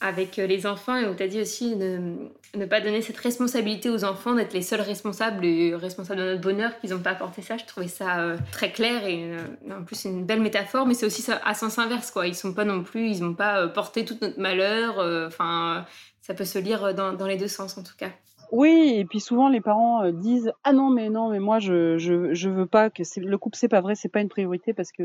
[0.00, 3.88] avec euh, les enfants et où tu as dit aussi ne pas donner cette responsabilité
[3.88, 7.40] aux enfants d'être les seuls responsables et responsables de notre bonheur qu'ils n'ont pas apporté
[7.40, 7.56] ça.
[7.56, 9.38] Je trouvais ça euh, très clair et euh,
[9.70, 12.26] en plus une belle métaphore, mais c'est aussi à sens inverse quoi.
[12.26, 14.98] Ils sont pas non plus, ils n'ont pas porté tout notre malheur.
[15.26, 15.86] Enfin,
[16.20, 18.10] ça peut se lire dans, les deux sens en tout cas.
[18.52, 22.48] Oui, et puis souvent les parents disent ah non mais non mais moi je je,
[22.48, 25.04] veux pas que le couple c'est pas vrai, c'est pas une priorité parce que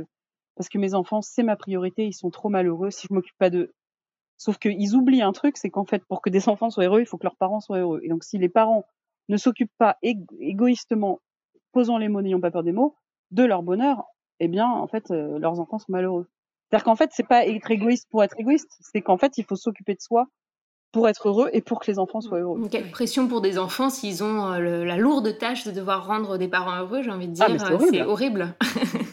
[0.56, 3.50] parce que mes enfants c'est ma priorité, ils sont trop malheureux si je m'occupe pas
[3.50, 3.74] de
[4.42, 7.06] Sauf qu'ils oublient un truc, c'est qu'en fait, pour que des enfants soient heureux, il
[7.06, 8.02] faut que leurs parents soient heureux.
[8.02, 8.88] Et donc, si les parents
[9.30, 11.22] ne s'occupent pas égoïstement,
[11.74, 12.96] posant les mots, n'ayant pas peur des mots,
[13.30, 14.04] de leur bonheur,
[14.40, 16.28] eh bien, en fait, leurs enfants sont malheureux.
[16.66, 19.56] C'est-à-dire qu'en fait, c'est pas être égoïste pour être égoïste, c'est qu'en fait, il faut
[19.56, 20.26] s'occuper de soi
[20.92, 22.68] pour être heureux et pour que les enfants soient heureux.
[22.72, 26.80] Quelle pression pour des enfants s'ils ont la lourde tâche de devoir rendre des parents
[26.80, 27.78] heureux, j'ai envie de ah, dire.
[27.92, 28.56] c'est horrible.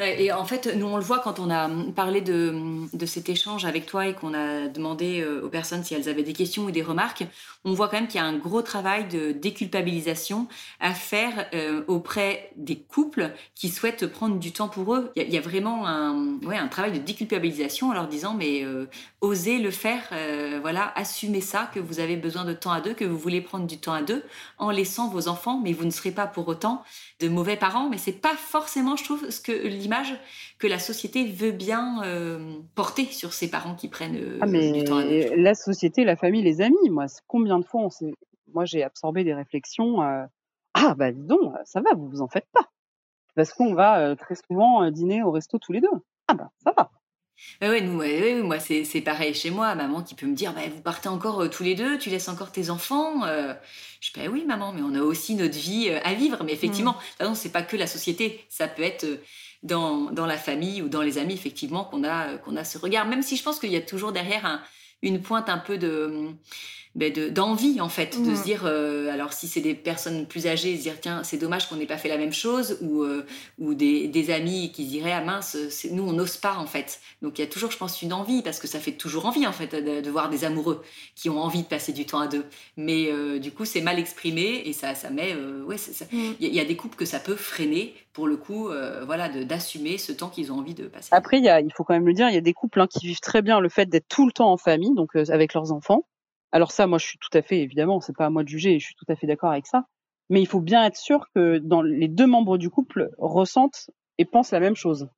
[0.00, 3.64] Et en fait, nous, on le voit quand on a parlé de, de cet échange
[3.64, 6.70] avec toi et qu'on a demandé euh, aux personnes si elles avaient des questions ou
[6.70, 7.26] des remarques,
[7.64, 10.46] on voit quand même qu'il y a un gros travail de déculpabilisation
[10.78, 15.10] à faire euh, auprès des couples qui souhaitent prendre du temps pour eux.
[15.16, 18.86] Il y a, vraiment un, ouais, un travail de déculpabilisation en leur disant, mais euh,
[19.20, 20.02] osez le faire,
[20.60, 23.66] voilà, assumez ça, que vous avez besoin de temps à deux, que vous voulez prendre
[23.66, 24.22] du temps à deux,
[24.58, 26.84] en laissant vos enfants, mais vous ne serez pas pour autant
[27.20, 30.14] de mauvais parents, mais c'est pas forcément, je trouve, ce que l'image
[30.58, 34.72] que la société veut bien euh, porter sur ses parents qui prennent euh, ah, mais
[34.72, 37.88] du temps à La société, la famille, les amis, moi, combien de fois on
[38.54, 40.02] moi j'ai absorbé des réflexions.
[40.02, 40.24] Euh,
[40.74, 42.70] ah bah dis donc, ça va, vous vous en faites pas,
[43.34, 45.88] parce qu'on va très souvent dîner au resto tous les deux.
[46.28, 46.90] Ah bah ça va.
[47.60, 49.74] Ouais, nous, ouais, moi, c'est, pareil chez moi.
[49.74, 52.28] Maman qui peut me dire, bah, vous partez encore euh, tous les deux, tu laisses
[52.28, 53.24] encore tes enfants.
[53.24, 53.54] Euh.
[54.00, 56.42] je dis, bah oui, maman, mais on a aussi notre vie euh, à vivre.
[56.44, 57.34] Mais effectivement, mmh.
[57.34, 58.44] c'est pas que la société.
[58.48, 59.06] Ça peut être
[59.62, 63.06] dans, dans la famille ou dans les amis, effectivement, qu'on a, qu'on a ce regard.
[63.06, 64.62] Même si je pense qu'il y a toujours derrière un,
[65.02, 66.30] une pointe un peu de
[66.94, 70.76] ben d'envie en fait de se dire euh, alors si c'est des personnes plus âgées
[70.76, 73.26] se dire tiens c'est dommage qu'on n'ait pas fait la même chose ou euh,
[73.58, 75.56] ou des, des, amis qui se diraient ah mince
[75.90, 77.00] nous on n'ose pas en fait.
[77.22, 79.46] Donc il y a toujours je pense une envie parce que ça fait toujours envie
[79.46, 80.82] en fait de, voir des amoureux
[81.14, 82.44] qui ont envie de passer du temps à deux.
[82.76, 85.34] Mais euh, du coup c'est mal exprimé et ça ça met
[85.66, 86.34] ouais mm.
[86.40, 88.70] il y, a des couples que ça peut freiner pour le coup
[89.06, 91.08] voilà d'assumer ce temps qu'ils ont envie de passer.
[91.12, 92.80] Après il y a, il faut quand même le dire il y a des couples
[92.80, 95.54] hein, qui vivent très bien le fait d'être tout le temps en famille donc avec
[95.54, 96.04] leurs enfants
[96.52, 98.78] alors ça, moi, je suis tout à fait, évidemment, c'est pas à moi de juger,
[98.78, 99.84] je suis tout à fait d'accord avec ça.
[100.30, 104.24] Mais il faut bien être sûr que dans les deux membres du couple ressentent et
[104.24, 105.08] pensent la même chose.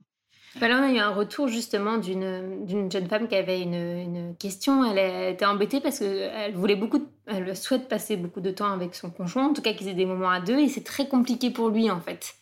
[0.60, 4.36] Bah là, on a eu un retour justement d'une, jeune femme qui avait une, une,
[4.36, 4.84] question.
[4.84, 9.10] Elle était embêtée parce qu'elle voulait beaucoup, elle souhaite passer beaucoup de temps avec son
[9.10, 11.68] conjoint, en tout cas qu'ils aient des moments à deux, et c'est très compliqué pour
[11.68, 12.34] lui en fait.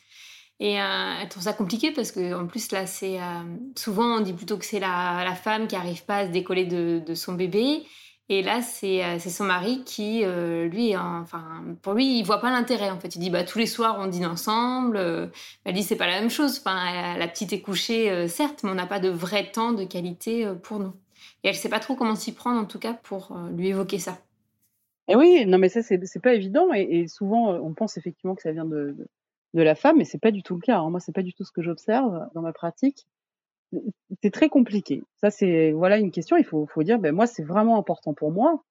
[0.60, 3.42] Et euh, elle trouve ça compliqué parce que en plus là, c'est euh,
[3.76, 6.64] souvent on dit plutôt que c'est la, la, femme qui arrive pas à se décoller
[6.64, 7.82] de, de son bébé.
[8.30, 12.50] Et là, c'est euh, son mari qui, euh, lui, enfin, pour lui, il voit pas
[12.50, 12.90] l'intérêt.
[12.90, 14.98] En fait, il dit bah tous les soirs on dîne ensemble.
[14.98, 15.28] Euh,
[15.64, 16.58] elle dit c'est pas la même chose.
[16.58, 20.46] Enfin, la petite est couchée, certes, mais on n'a pas de vrai temps de qualité
[20.62, 20.92] pour nous.
[21.42, 24.18] Et elle sait pas trop comment s'y prendre, en tout cas, pour lui évoquer ça.
[25.08, 26.70] Et oui, non, mais ça c'est pas évident.
[26.74, 28.94] Et, souvent, on pense effectivement que ça vient de,
[29.54, 30.78] de, la femme, mais c'est pas du tout le cas.
[30.78, 30.90] Hein.
[30.90, 33.06] Moi, c'est pas du tout ce que j'observe dans ma pratique
[34.22, 35.02] c'est très compliqué.
[35.20, 36.36] Ça, c'est voilà une question.
[36.36, 38.64] Il faut, faut dire, ben moi, c'est vraiment important pour moi.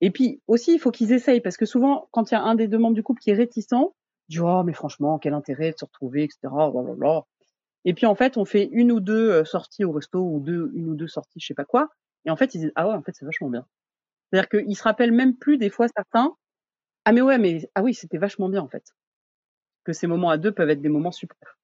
[0.00, 2.54] Et puis aussi, il faut qu'ils essayent parce que souvent, quand il y a un
[2.56, 3.74] des deux membres du couple qui est réticent,
[4.28, 6.38] dit oh mais franchement, quel intérêt de se retrouver, etc.
[6.42, 7.22] Blablabla.
[7.84, 10.70] Et puis en fait, on fait une ou deux euh, sorties au resto ou deux,
[10.74, 11.88] une ou deux sorties, je sais pas quoi.
[12.24, 13.66] Et en fait, ils disent ah ouais, en fait, c'est vachement bien.
[14.30, 16.34] C'est-à-dire qu'ils se rappellent même plus des fois certains.
[17.04, 18.84] Ah mais ouais, mais ah oui, c'était vachement bien en fait.
[19.84, 21.58] Que ces moments à deux peuvent être des moments super.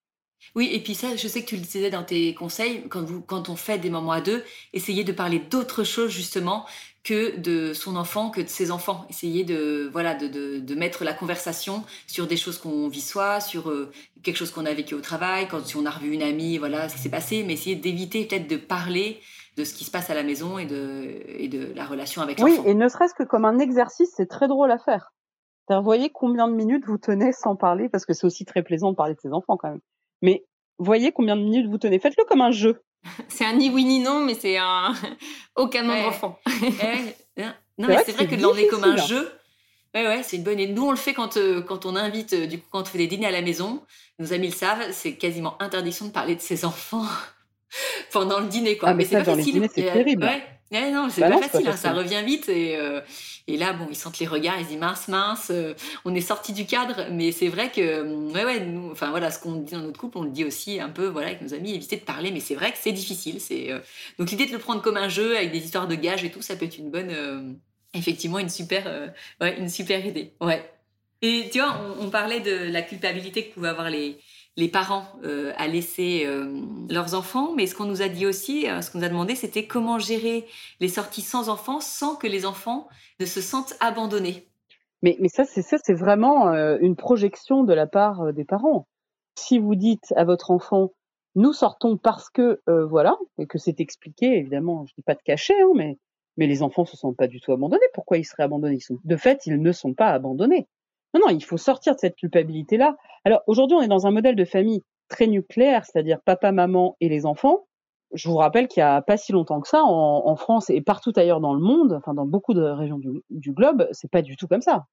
[0.55, 3.21] Oui, et puis ça, je sais que tu le disais dans tes conseils, quand, vous,
[3.21, 6.67] quand on fait des moments à deux, essayez de parler d'autre chose justement
[7.05, 9.07] que de son enfant, que de ses enfants.
[9.09, 13.71] Essayez de, voilà, de, de, mettre la conversation sur des choses qu'on vit soi, sur
[13.71, 13.91] euh,
[14.23, 16.89] quelque chose qu'on a vécu au travail, quand si on a revu une amie, voilà
[16.89, 19.21] ce qui s'est passé, mais essayez d'éviter peut-être de parler
[19.57, 22.39] de ce qui se passe à la maison et de, et de la relation avec
[22.39, 22.63] l'enfant.
[22.63, 25.13] Oui, et ne serait-ce que comme un exercice, c'est très drôle à faire.
[25.69, 28.91] Vous voyez combien de minutes vous tenez sans parler, parce que c'est aussi très plaisant
[28.91, 29.81] de parler de ses enfants quand même.
[30.23, 30.45] Mais
[30.79, 31.99] voyez combien de minutes vous tenez.
[31.99, 32.83] Faites-le comme un jeu.
[33.29, 34.95] c'est un ni oui ni non, mais c'est un
[35.57, 36.39] aucun nombre d'enfants.
[37.37, 39.31] non, mais c'est vrai que de l'emmener comme un jeu,
[39.95, 40.73] ouais, ouais, c'est une bonne idée.
[40.73, 42.99] Nous, on le fait quand, euh, quand on invite, euh, du coup, quand on fait
[42.99, 43.83] des dîners à la maison.
[44.19, 47.05] Nos amis le savent, c'est quasiment interdiction de parler de ses enfants
[48.13, 48.91] pendant le dîner, quoi.
[48.91, 49.69] Ah, mais, c'est pas facile.
[49.73, 50.25] C'est terrible.
[50.25, 53.01] Ouais, non, c'est bah pas, facile, hein, ça revient vite et, euh,
[53.47, 56.21] et là, bon, ils sentent les regards, ils se disent mince, mince, euh, on est
[56.21, 59.57] sorti du cadre, mais c'est vrai que, euh, ouais, ouais, nous, enfin voilà, ce qu'on
[59.57, 61.97] dit dans notre couple, on le dit aussi un peu, voilà, avec nos amis, éviter
[61.97, 63.41] de parler, mais c'est vrai que c'est difficile.
[63.41, 63.71] C'est
[64.19, 66.43] donc l'idée de le prendre comme un jeu avec des histoires de gages et tout,
[66.43, 67.59] ça peut être une bonne,
[67.95, 70.71] effectivement, une super, ouais, une super idée, ouais.
[71.21, 74.19] Et tu vois, on, on parlait de la culpabilité que pouvaient avoir les
[74.59, 78.69] les parents euh, à laisser euh, leurs enfants, mais ce qu'on nous a dit aussi,
[78.69, 80.47] euh, ce qu'on nous a demandé, c'était comment gérer
[80.81, 82.89] les sorties sans enfants sans que les enfants
[83.21, 84.49] ne se sentent abandonnés.
[85.03, 88.89] Mais, mais ça, c'est vraiment une projection de la part des parents.
[89.37, 90.91] Si vous dites à votre enfant,
[91.37, 93.17] nous sortons parce que voilà,
[93.49, 95.95] que c'est expliqué, évidemment, je dis pas de cacher, hein,
[96.37, 97.87] mais les enfants se sentent pas du tout abandonnés.
[97.95, 98.81] Pourquoi ils seraient abandonnés?
[99.05, 100.67] De fait, ils ne sont pas abandonnés.
[101.15, 102.97] Non, non, il faut sortir de cette culpabilité-là.
[103.25, 107.09] Alors aujourd'hui, on est dans un modèle de famille très nucléaire, c'est-à-dire papa, maman et
[107.09, 107.65] les enfants,
[108.13, 111.13] je vous rappelle qu'il y a pas si longtemps que ça, en, France et partout
[111.17, 114.47] ailleurs dans le monde, enfin dans beaucoup de régions du, globe, c'est pas du tout
[114.47, 114.87] comme ça.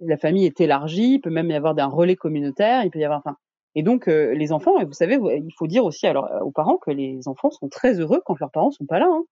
[0.00, 3.04] La famille est élargie, il peut même y avoir un relais communautaire, il peut y
[3.04, 3.36] avoir, enfin,
[3.74, 6.78] et donc euh, les enfants, et vous savez, il faut dire aussi alors aux parents
[6.78, 9.08] que les enfants sont très heureux quand leurs parents sont pas là.
[9.08, 9.24] Hein.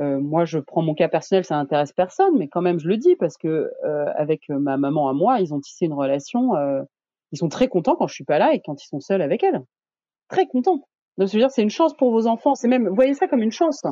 [0.00, 2.96] Euh, moi, je prends mon cas personnel, ça n'intéresse personne, mais quand même, je le
[2.96, 6.56] dis parce que euh, avec ma maman à moi, ils ont tissé une relation.
[6.56, 6.82] Euh,
[7.32, 9.42] ils sont très contents quand je suis pas là et quand ils sont seuls avec
[9.42, 9.62] elle.
[10.28, 10.82] Très contents.
[11.18, 12.54] Donc, je veux dire, c'est une chance pour vos enfants.
[12.54, 13.82] C'est même, voyez ça comme une chance.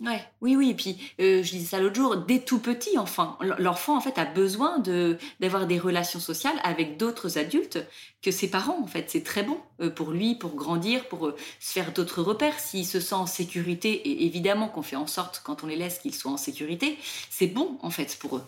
[0.00, 0.70] Ouais, oui, oui.
[0.70, 4.18] Et puis, euh, je disais ça l'autre jour, dès tout petit, enfin, l'enfant en fait
[4.18, 7.78] a besoin de d'avoir des relations sociales avec d'autres adultes
[8.22, 8.80] que ses parents.
[8.82, 12.22] En fait, c'est très bon euh, pour lui, pour grandir, pour euh, se faire d'autres
[12.22, 12.58] repères.
[12.58, 15.98] S'il se sent en sécurité, et évidemment qu'on fait en sorte quand on les laisse
[15.98, 16.96] qu'ils soient en sécurité,
[17.28, 18.42] c'est bon en fait pour eux.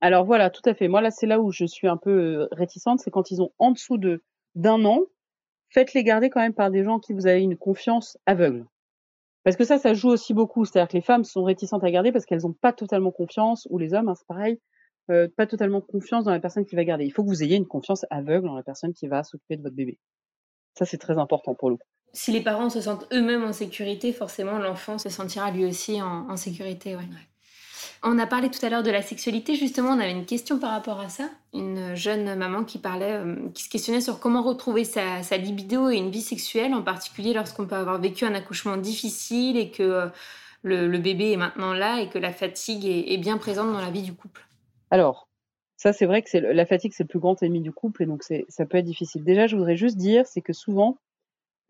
[0.00, 0.88] Alors voilà, tout à fait.
[0.88, 3.70] Moi là, c'est là où je suis un peu réticente, c'est quand ils ont en
[3.70, 4.22] dessous de
[4.56, 5.02] d'un an,
[5.70, 8.64] faites-les garder quand même par des gens qui vous avez une confiance aveugle.
[9.44, 10.64] Parce que ça, ça joue aussi beaucoup.
[10.64, 13.78] C'est-à-dire que les femmes sont réticentes à garder parce qu'elles n'ont pas totalement confiance, ou
[13.78, 14.60] les hommes, hein, c'est pareil,
[15.10, 17.04] euh, pas totalement confiance dans la personne qui va garder.
[17.04, 19.62] Il faut que vous ayez une confiance aveugle dans la personne qui va s'occuper de
[19.62, 19.98] votre bébé.
[20.74, 21.86] Ça, c'est très important pour le coup.
[22.12, 26.36] Si les parents se sentent eux-mêmes en sécurité, forcément, l'enfant se sentira lui aussi en,
[26.36, 26.96] sécurité.
[26.96, 27.02] Ouais.
[28.02, 30.70] On a parlé tout à l'heure de la sexualité, justement, on avait une question par
[30.70, 31.28] rapport à ça.
[31.52, 35.96] Une jeune maman qui parlait, euh, qui se questionnait sur comment retrouver sa, libido et
[35.96, 40.06] une vie sexuelle, en particulier lorsqu'on peut avoir vécu un accouchement difficile et que euh,
[40.62, 44.02] le, bébé est maintenant là et que la fatigue est, bien présente dans la vie
[44.02, 44.46] du couple.
[44.90, 45.28] Alors,
[45.76, 48.06] ça c'est vrai que c'est la fatigue c'est le plus grand ennemi du couple et
[48.06, 49.24] donc ça peut être difficile.
[49.24, 50.98] Déjà, je voudrais juste dire, c'est que souvent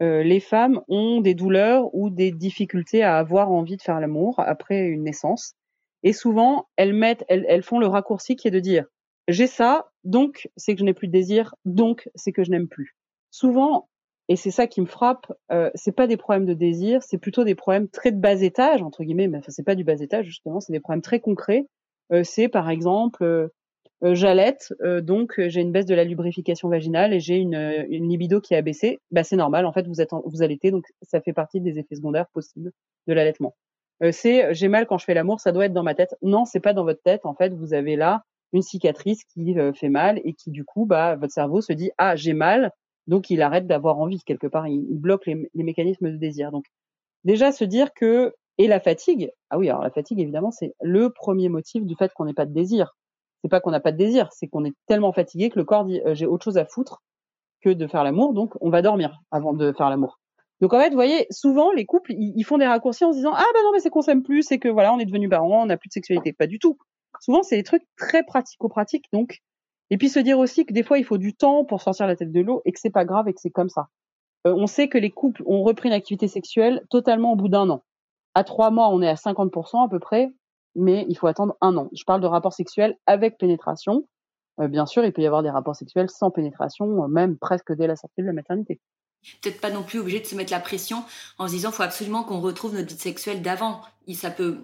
[0.00, 4.38] euh, les femmes ont des douleurs ou des difficultés à avoir envie de faire l'amour
[4.38, 5.54] après une naissance.
[6.02, 8.84] Et souvent, elles mettent, elles, font le raccourci qui est de dire
[9.26, 12.68] j'ai ça, donc c'est que je n'ai plus de désir, donc c'est que je n'aime
[12.68, 12.96] plus.
[13.30, 13.88] Souvent,
[14.28, 17.44] et c'est ça qui me frappe, euh, c'est pas des problèmes de désir, c'est plutôt
[17.44, 20.26] des problèmes très de bas étage entre guillemets, mais enfin c'est pas du bas étage
[20.26, 21.66] justement, c'est des problèmes très concrets.
[22.12, 23.48] Euh, c'est par exemple euh,
[24.02, 28.08] euh j'allaite, euh, donc j'ai une baisse de la lubrification vaginale et j'ai une, une
[28.08, 28.98] libido qui a baissé.
[29.10, 31.96] Bah c'est normal, en fait vous êtes vous allaitez, donc ça fait partie des effets
[31.96, 32.72] secondaires possibles
[33.08, 33.54] de l'allaitement.
[34.02, 36.14] Euh, c'est j'ai mal quand je fais l'amour, ça doit être dans ma tête.
[36.22, 37.26] Non, c'est pas dans votre tête.
[37.26, 40.86] En fait, vous avez là une cicatrice qui euh, fait mal et qui du coup,
[40.86, 42.72] bah, votre cerveau se dit ah j'ai mal,
[43.06, 44.68] donc il arrête d'avoir envie quelque part.
[44.68, 46.50] Il, bloque les, les, mécanismes de désir.
[46.52, 46.64] Donc
[47.24, 49.30] déjà se dire que et la fatigue.
[49.50, 52.46] Ah oui, alors la fatigue évidemment c'est le premier motif du fait qu'on n'ait pas
[52.46, 52.94] de désir.
[53.42, 55.84] C'est pas qu'on n'a pas de désir, c'est qu'on est tellement fatigué que le corps
[55.84, 57.02] dit euh, j'ai autre chose à foutre
[57.62, 60.17] que de faire l'amour, donc on va dormir avant de faire l'amour.
[60.60, 63.32] Donc en fait, vous voyez, souvent les couples, ils, font des raccourcis en se disant
[63.34, 65.62] ah ben non mais c'est qu'on s'aime plus, c'est que voilà on est devenu parents,
[65.62, 66.78] on n'a plus de sexualité, pas du tout.
[67.20, 69.38] Souvent c'est des trucs très pratico-pratiques donc.
[69.90, 72.16] Et puis se dire aussi que des fois il faut du temps pour sortir la
[72.16, 73.88] tête de l'eau et que c'est pas grave et que c'est comme ça.
[74.46, 77.70] Euh, on sait que les couples ont repris une activité sexuelle totalement au bout d'un
[77.70, 77.84] an.
[78.34, 80.32] À trois mois, on est à 50% à peu près,
[80.74, 81.88] mais il faut attendre un an.
[81.92, 84.06] Je parle de rapports sexuels avec pénétration.
[84.60, 87.72] Euh, bien sûr, il peut y avoir des rapports sexuels sans pénétration, euh, même presque
[87.72, 88.80] dès la sortie de la maternité.
[89.42, 91.04] Peut-être pas non plus obligé de se mettre la pression
[91.38, 93.82] en se disant faut absolument qu'on retrouve notre vie sexuelle d'avant.
[94.14, 94.58] Ça peut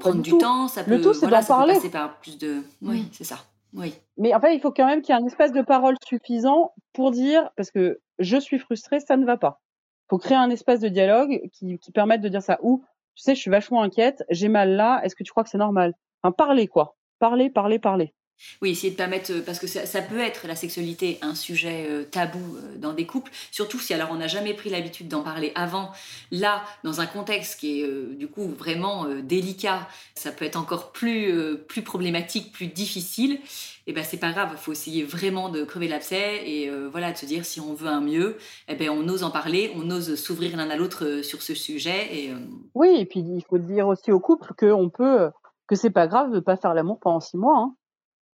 [0.00, 2.62] prendre du, temps, ça peut, le tout, voilà, ça peut passer par plus de.
[2.82, 3.38] Oui, c'est ça.
[3.72, 3.94] Oui.
[4.16, 6.72] Mais en fait, il faut quand même qu'il y ait un espace de parole suffisant
[6.92, 9.60] pour dire, parce que je suis frustrée, ça ne va pas.
[10.04, 12.58] Il faut créer un espace de dialogue qui, qui permette de dire ça.
[12.62, 15.50] Ou, tu sais, je suis vachement inquiète, j'ai mal là, est-ce que tu crois que
[15.50, 15.94] c'est normal?
[16.22, 16.96] Enfin, parler quoi.
[17.18, 18.14] Parler, parler, parler.
[18.62, 22.04] Oui, essayer de permettre, euh, parce que ça, peut être la sexualité un sujet euh,
[22.04, 25.52] tabou euh, dans des couples, surtout si alors on n'a jamais pris l'habitude d'en parler
[25.54, 25.90] avant.
[26.30, 31.56] Là, dans un contexte qui est du coup vraiment délicat, ça peut être encore plus,
[31.68, 33.40] plus problématique, plus difficile.
[33.88, 37.16] Et eh ben c'est pas grave, faut essayer vraiment de crever l'abcès et voilà de
[37.16, 40.16] se dire si on veut un mieux, eh ben on ose en parler, on ose
[40.16, 42.08] s'ouvrir l'un à l'autre sur ce sujet.
[42.12, 42.32] Et,
[42.74, 45.30] Oui, et puis il faut dire aussi au couple que peut
[45.66, 47.58] que c'est pas grave de pas faire l'amour pendant six mois.
[47.58, 47.74] Hein.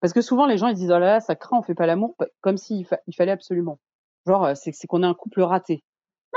[0.01, 1.85] Parce que souvent, les gens, ils disent, oh là là, ça craint, on fait pas
[1.85, 3.79] l'amour, comme s'il il fallait absolument.
[4.27, 5.83] Genre, euh, c'est qu'on est un couple raté.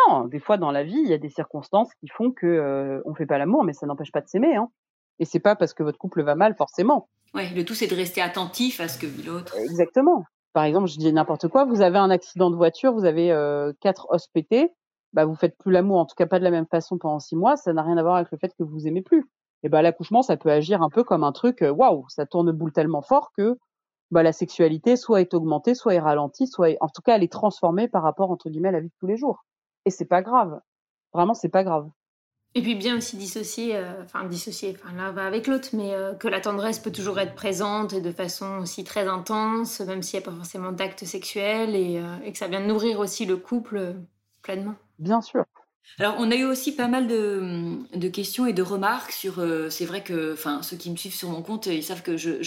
[0.08, 3.00] Non, des fois, dans la vie, il y a des circonstances qui font que euh,
[3.06, 4.54] on fait pas l'amour, mais ça n'empêche pas de s'aimer.
[4.56, 4.70] Hein.
[5.18, 7.08] Et c'est pas parce que votre couple va mal, forcément.
[7.32, 9.56] Ouais, le tout, c'est de rester attentif à ce que vit l'autre.
[9.56, 10.24] Exactement.
[10.52, 13.72] Par exemple, je dis n'importe quoi, vous avez un accident de voiture, vous avez euh,
[13.80, 14.72] quatre os pétés,
[15.12, 17.34] bah, vous faites plus l'amour, en tout cas pas de la même façon pendant six
[17.34, 19.26] mois, ça n'a rien à voir avec le fait que vous vous aimez plus
[19.64, 22.52] et ben l'accouchement ça peut agir un peu comme un truc euh, waouh, ça tourne
[22.52, 23.56] boule tellement fort que
[24.12, 27.32] bah, la sexualité soit est augmentée, soit est ralentie, soit en tout cas elle est
[27.32, 29.44] transformée par rapport entre guillemets à la vie de tous les jours.
[29.86, 30.60] Et c'est pas grave.
[31.12, 31.88] Vraiment c'est pas grave.
[32.54, 36.14] Et puis bien aussi dissocier, euh, enfin dissocier, enfin l'un va avec l'autre, mais euh,
[36.14, 40.20] que la tendresse peut toujours être présente et de façon aussi très intense, même s'il
[40.20, 43.96] n'y a pas forcément d'acte sexuel, et, et, que ça vient nourrir aussi le couple
[44.42, 44.74] pleinement.
[45.00, 45.44] Bien sûr.
[45.98, 49.38] Alors, on a eu aussi pas mal de, questions et de remarques sur.
[49.38, 52.16] Euh, c'est vrai que, enfin, ceux qui me suivent sur mon compte, ils savent que
[52.16, 52.42] je,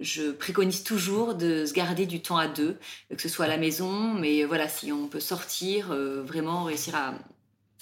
[0.00, 2.76] je, préconise toujours de se garder du temps à deux,
[3.10, 6.96] que ce soit à la maison, mais voilà, si on peut sortir, euh, vraiment réussir
[6.96, 7.14] à,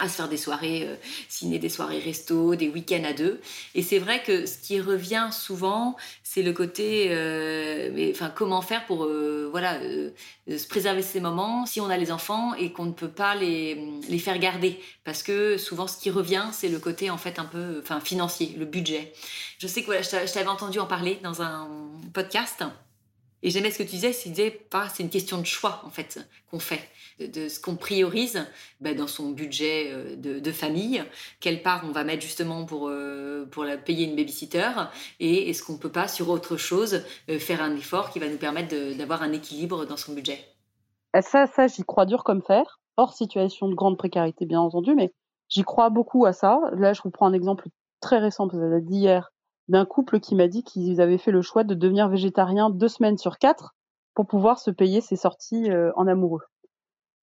[0.03, 0.97] à se faire des soirées euh,
[1.29, 3.41] ciné, des soirées resto, des week-ends à deux.
[3.77, 9.05] Et c'est vrai que ce qui revient souvent, c'est le côté, euh, comment faire pour,
[9.05, 13.11] euh, voilà, se préserver ces moments si on a les enfants et qu'on ne peut
[13.11, 17.19] pas les, les faire garder, parce que souvent, ce qui revient, c'est le côté en
[17.19, 19.13] fait un peu, enfin, financier, le budget.
[19.59, 21.69] Je sais que voilà, je t'avais entendu en parler dans un
[22.13, 22.65] podcast.
[23.45, 26.61] Et j'aimais ce que tu disais, c'est c'est une question de choix en fait qu'on
[26.61, 26.89] fait,
[27.29, 28.47] de, ce qu'on priorise
[28.81, 31.03] ben, dans son budget euh, de, famille,
[31.41, 34.71] quelle part on va mettre justement pour euh, pour la, payer une babysitter,
[35.21, 38.39] et est-ce qu'on peut pas sur autre chose euh, faire un effort qui va nous
[38.39, 40.39] permettre d'avoir un équilibre dans son budget?
[41.21, 45.13] Ça, ça, j'y crois dur comme fer, hors situation de grande précarité bien entendu, mais
[45.49, 46.61] j'y crois beaucoup à ça.
[46.73, 47.69] Là, je vous prends un exemple
[48.01, 49.33] très récent, d'hier
[49.69, 53.19] d'un couple qui m'a dit qu'ils avaient fait le choix de devenir végétarien deux semaines
[53.19, 53.75] sur quatre
[54.15, 56.43] pour pouvoir se payer ses sorties en amoureux.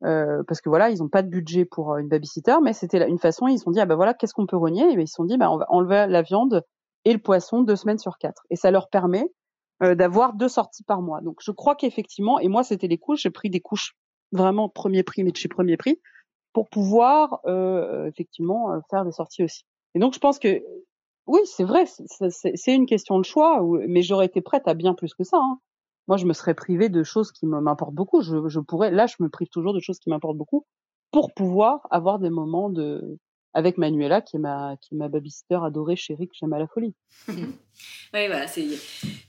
[0.05, 3.05] Euh, parce que voilà, ils n'ont pas de budget pour euh, une babysitter, mais c'était
[3.07, 3.47] une façon.
[3.47, 4.83] Ils se sont dit ah ben voilà, qu'est-ce qu'on peut renier?
[4.83, 6.63] Et ben, ils se sont dit bah on va enlever la viande
[7.05, 9.31] et le poisson deux semaines sur quatre, et ça leur permet
[9.81, 11.21] d'avoir deux sorties par mois.
[11.21, 13.95] Donc je crois qu'effectivement, et moi c'était les couches, j'ai pris des couches
[14.33, 16.01] vraiment premier prix, mais de chez premier prix,
[16.51, 17.39] pour pouvoir
[18.05, 19.63] effectivement faire des sorties aussi.
[19.95, 20.61] Et donc je pense que
[21.27, 25.13] oui, c'est vrai, c'est une question de choix, mais j'aurais été prête à bien plus
[25.13, 25.37] que ça.
[25.37, 25.59] Hein.
[26.09, 28.21] Moi, je me serais privée de choses qui m'importent beaucoup.
[28.21, 30.65] Je, pourrais, là, je me prive toujours de choses qui m'importent beaucoup
[31.11, 33.17] pour pouvoir avoir des moments de,
[33.53, 36.93] avec Manuela, qui est ma, babysitter adorée, chérie, que j'aime à la folie.
[37.27, 38.45] oui, voilà,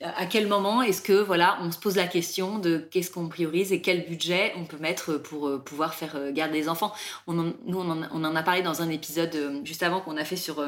[0.03, 3.73] à quel moment est-ce que voilà, on se pose la question de qu'est-ce qu'on priorise
[3.73, 6.93] et quel budget on peut mettre pour euh, pouvoir faire euh, garder les enfants?
[7.27, 7.91] On nous, on
[8.25, 10.63] en, a parlé dans un épisode euh, juste avant qu'on a fait sur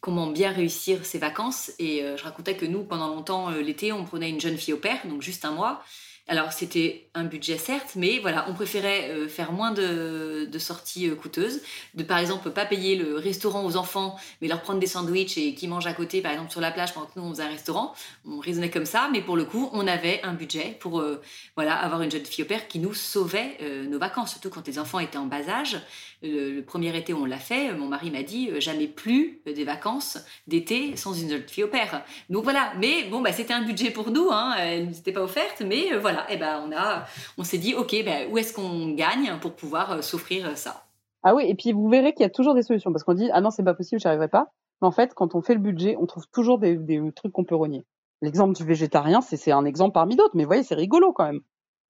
[0.00, 4.30] comment bien réussir ses vacances et je racontais que nous, pendant longtemps, l'été, on prenait
[4.30, 5.82] une jeune fille au père, donc juste un mois.
[6.30, 11.14] Alors c'était un budget certes, mais voilà, on préférait euh, faire moins de, sorties euh,
[11.14, 11.62] coûteuses,
[11.94, 15.54] de par exemple pas payer le restaurant aux enfants, mais leur prendre des sandwichs et
[15.54, 17.94] qui mangent à côté, par exemple sur la plage pendant que nous on un restaurant.
[18.26, 21.22] On raisonnait comme ça, mais pour le coup, on avait un budget pour euh,
[21.56, 23.56] voilà avoir une jeune fille au père qui nous sauvait
[23.88, 25.80] nos vacances, surtout quand les enfants étaient en bas âge.
[26.22, 30.18] Le, premier été où on l'a fait, mon mari m'a dit jamais plus des vacances
[30.46, 32.02] d'été sans une jeune fille au père.
[32.28, 35.22] Donc voilà, mais bon bah c'était un budget pour nous, hein, elle nous était pas
[35.22, 37.04] offerte, mais voilà et ben on a,
[37.36, 40.84] on s'est dit, ok, ben, où est-ce qu'on gagne pour pouvoir euh, s'offrir euh, ça?
[41.22, 43.28] Ah oui, et puis vous verrez qu'il y a toujours des solutions parce qu'on dit,
[43.32, 44.52] ah non, c'est pas possible, j'y arriverai pas.
[44.80, 46.78] Mais en fait, quand on fait le budget, on trouve toujours des,
[47.14, 47.84] trucs qu'on peut renier.
[48.22, 51.40] L'exemple du végétarien, c'est un exemple parmi d'autres, mais vous voyez, c'est rigolo quand même.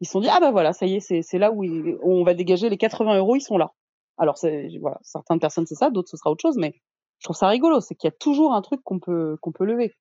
[0.00, 1.64] Ils se sont dit, ah ben voilà, ça y est, c'est là où,
[2.02, 3.72] on va dégager les 80 euros, ils sont là.
[4.16, 6.74] Alors, certaines personnes, c'est ça, d'autres, ce sera autre chose, mais
[7.18, 9.64] je trouve ça rigolo, c'est qu'il y a toujours un truc qu'on peut, qu'on peut
[9.64, 9.94] lever.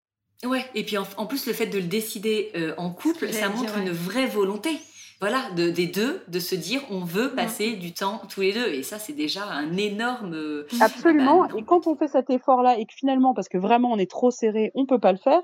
[0.46, 3.78] Ouais, et puis en, plus le fait de le décider euh, en couple, ça montre
[3.78, 4.80] une vraie volonté.
[5.20, 8.68] Voilà, de, des deux, de se dire on veut passer du temps tous les deux.
[8.68, 10.36] Et ça, c'est déjà un énorme.
[10.36, 11.48] Euh, Absolument.
[11.48, 14.10] Bah, et quand on fait cet effort-là et que finalement, parce que vraiment on est
[14.10, 15.42] trop serré, on peut pas le faire,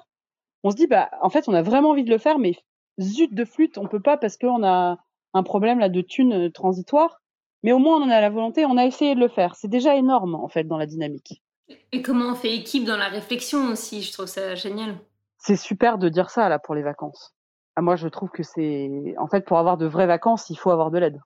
[0.64, 2.54] on se dit bah en fait on a vraiment envie de le faire, mais
[3.02, 4.98] zut de flûte, on peut pas parce qu'on a
[5.34, 7.22] un problème là de thunes euh, transitoire.
[7.64, 9.56] Mais au moins on en a la volonté, on a essayé de le faire.
[9.56, 11.42] C'est déjà énorme en fait dans la dynamique.
[11.92, 14.98] Et comment on fait équipe dans la réflexion aussi, je trouve ça génial.
[15.38, 17.34] C'est super de dire ça là pour les vacances.
[17.76, 20.72] Ah, moi, je trouve que c'est en fait pour avoir de vraies vacances, il faut
[20.72, 21.20] avoir de l'aide.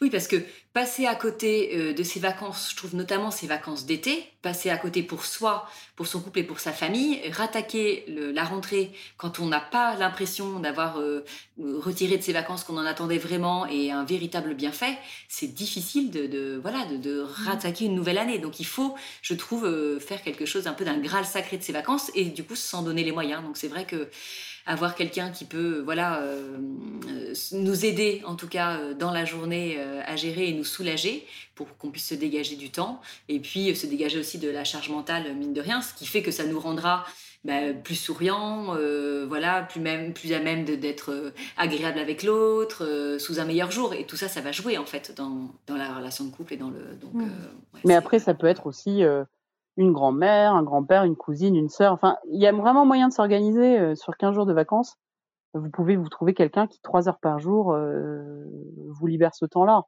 [0.00, 0.36] Oui, parce que
[0.72, 4.76] passer à côté euh, de ses vacances, je trouve notamment ses vacances d'été, passer à
[4.76, 9.46] côté pour soi, pour son couple et pour sa famille, rattaquer la rentrée quand on
[9.46, 11.24] n'a pas l'impression d'avoir euh,
[11.58, 14.96] retiré de ses vacances qu'on en attendait vraiment et un véritable bienfait,
[15.28, 18.38] c'est difficile de, voilà de, rattaquer une nouvelle année.
[18.38, 21.62] Donc il faut, je trouve, euh, faire quelque chose un peu d'un graal sacré de
[21.62, 23.42] ses vacances et du coup s'en donner les moyens.
[23.42, 24.08] Donc c'est vrai que
[24.68, 26.58] avoir quelqu'un qui peut voilà euh,
[27.52, 31.26] nous aider en tout cas euh, dans la journée euh, à gérer et nous soulager
[31.54, 34.90] pour qu'on puisse se dégager du temps et puis se dégager aussi de la charge
[34.90, 37.04] mentale mine de rien ce qui fait que ça nous rendra
[37.44, 38.74] bah, plus souriant,
[39.28, 43.94] voilà, plus même, plus à même d'être agréable avec l'autre, sous un meilleur jour.
[43.94, 46.56] Et tout ça, ça va jouer en fait dans, dans la relation de couple et
[46.56, 46.80] dans le.
[47.00, 47.30] Donc, mmh.
[47.84, 49.04] Mais après, ça peut être aussi
[49.78, 51.92] une grand-mère, un grand-père, une cousine, une sœur.
[51.92, 54.96] Enfin, il y a vraiment moyen de s'organiser euh, sur 15 jours de vacances.
[55.54, 58.44] Vous pouvez vous trouver quelqu'un qui, trois heures par jour, euh,
[58.88, 59.82] vous libère ce temps-là.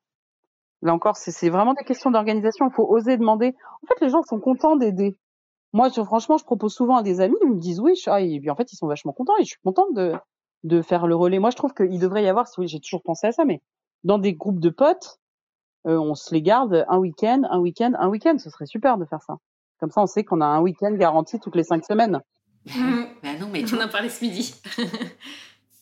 [0.82, 2.68] Là encore, c'est vraiment des questions d'organisation.
[2.68, 3.55] Il faut oser demander.
[3.82, 5.18] En fait, les gens sont contents d'aider.
[5.72, 8.51] Moi, franchement, je propose souvent à des amis, ils me disent oui, ah, et puis
[8.51, 11.38] en fait, ils sont vachement contents et je suis contente de, faire le relais.
[11.41, 13.61] Moi, je trouve qu'il devrait y avoir, oui, j'ai toujours pensé à ça, mais
[14.05, 15.18] dans des groupes de potes,
[15.84, 18.36] on se les garde un week-end, un week-end, un week-end.
[18.38, 19.36] Ce serait super de faire ça.
[19.81, 22.20] Comme ça, on sait qu'on a un week-end garanti toutes les cinq semaines.
[22.66, 24.55] bah non, mais tu en as parlé ce midi.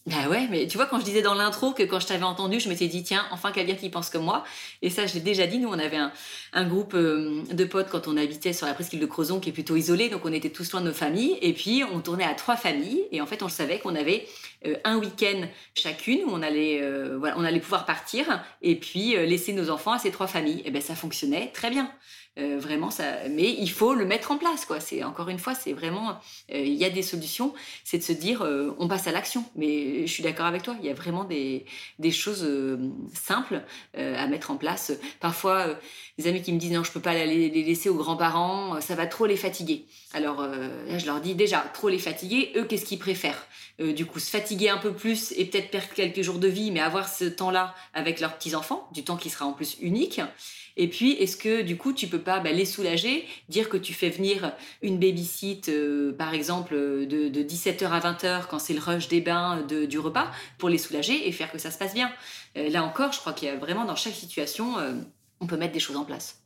[0.08, 2.60] Bah ouais, mais tu vois, quand je disais dans l'intro que quand je t'avais entendu,
[2.60, 4.42] je m'étais dit, tiens, enfin quelqu'un qui pense comme moi.
[4.80, 6.12] Et ça, je l'ai déjà dit, nous, on avait un,
[6.54, 9.52] un groupe euh, de potes quand on habitait sur la presqu'île de Crozon, qui est
[9.52, 11.36] plutôt isolée, donc on était tous loin de nos familles.
[11.42, 13.02] Et puis, on tournait à trois familles.
[13.12, 14.26] Et en fait, on savait qu'on avait
[14.66, 15.42] euh, un week-end
[15.74, 19.92] chacune où on allait, euh, voilà, on allait pouvoir partir et puis laisser nos enfants
[19.92, 20.62] à ces trois familles.
[20.64, 21.90] Et ben, ça fonctionnait très bien.
[22.38, 23.28] Euh, vraiment, ça.
[23.30, 24.78] Mais il faut le mettre en place, quoi.
[24.78, 26.10] C'est encore une fois, c'est vraiment.
[26.52, 27.52] Euh, il y a des solutions.
[27.84, 29.44] C'est de se dire, euh, on passe à l'action.
[29.56, 30.76] Mais je suis d'accord avec toi.
[30.80, 31.64] Il y a vraiment des,
[32.12, 32.48] choses
[33.12, 33.62] simples
[33.94, 34.92] à mettre en place.
[35.20, 35.66] Parfois,
[36.16, 38.80] des amis qui me disent non, je peux pas les, les laisser aux grands-parents.
[38.80, 39.84] Ça va trop les fatiguer.
[40.14, 40.46] Alors
[40.96, 42.52] je leur dis déjà, trop les fatiguer.
[42.56, 43.46] Eux, qu'est-ce qu'ils préfèrent?
[43.78, 46.80] Du coup, se fatiguer un peu plus et peut-être perdre quelques jours de vie, mais
[46.80, 50.20] avoir ce temps-là avec leurs petits enfants, du temps qui sera en plus unique.
[50.80, 53.92] Et puis, est-ce que du coup, tu peux pas bah, les soulager, dire que tu
[53.92, 59.08] fais venir une babysit, euh, par exemple, de, 17h à 20h quand c'est le rush
[59.08, 62.10] des bains du repas, pour les soulager et faire que ça se passe bien.
[62.56, 64.92] Euh, là encore, je crois qu'il y a vraiment dans chaque situation, euh,
[65.40, 66.44] on peut mettre des choses en place.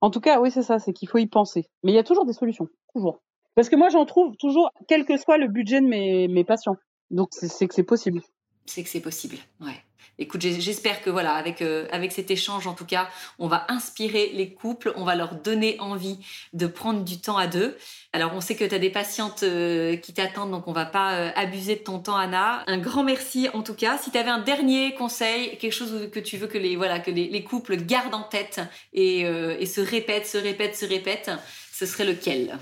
[0.00, 1.68] En tout cas, oui, c'est ça, c'est qu'il faut y penser.
[1.84, 3.22] Mais il y a toujours des solutions, toujours.
[3.54, 6.76] Parce que moi, j'en trouve toujours, quel que soit le budget de mes, mes patients.
[7.10, 8.22] Donc, c'est que c'est possible.
[8.66, 9.84] C'est que c'est possible, ouais
[10.18, 13.08] écoute, j'espère que voilà, avec, euh, avec cet échange, en tout cas,
[13.38, 16.18] on va inspirer les couples, on va leur donner envie
[16.52, 17.76] de prendre du temps à deux.
[18.12, 21.14] Alors, on sait que tu as des patientes euh, qui t'attendent, donc on va pas
[21.14, 22.64] euh, abuser de ton temps, Anna.
[22.66, 23.98] Un grand merci, en tout cas.
[23.98, 27.10] Si tu avais un dernier conseil, quelque chose que tu veux que les, voilà, que
[27.10, 28.60] les, couples gardent en tête
[28.92, 29.24] et,
[29.66, 31.30] se répètent, se répètent, se répètent,
[31.72, 32.58] ce serait lequel?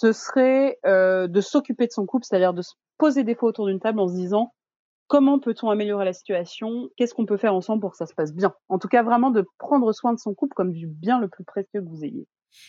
[0.00, 3.80] Ce serait de s'occuper de son couple, c'est-à-dire de se poser des fois autour d'une
[3.80, 4.52] table en se disant
[5.14, 6.90] comment peut-on améliorer la situation?
[6.96, 8.52] Qu'est-ce qu'on peut faire ensemble pour que ça se passe bien?
[8.68, 11.44] En tout cas, vraiment de prendre soin de son couple comme du bien le plus
[11.44, 12.26] précieux que vous ayez.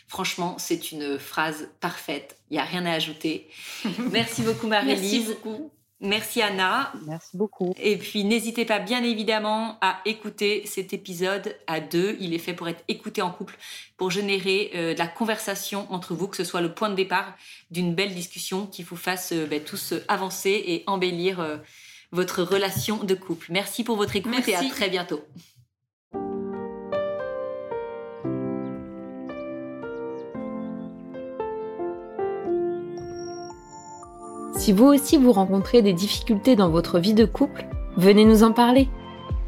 [0.07, 2.37] Franchement, c'est une phrase parfaite.
[2.51, 3.49] Il n'y a rien à ajouter.
[4.11, 5.29] Merci beaucoup, Marie-Lise.
[5.29, 5.71] Merci beaucoup.
[6.01, 6.93] Merci Anna.
[7.07, 7.73] Merci beaucoup.
[7.79, 12.15] Et puis n'hésitez pas bien évidemment à écouter cet épisode à deux.
[12.19, 13.57] Il est fait pour être écouté en couple,
[13.97, 17.35] pour générer euh, de la conversation entre vous, que ce soit le point de départ
[17.71, 21.39] d'une belle discussion qui vous fasse euh, ben, tous avancer et embellir.
[21.39, 21.57] Euh,
[22.11, 23.47] votre relation de couple.
[23.49, 25.21] Merci pour votre écoute et à très bientôt.
[34.57, 38.51] Si vous aussi vous rencontrez des difficultés dans votre vie de couple, venez nous en
[38.51, 38.89] parler.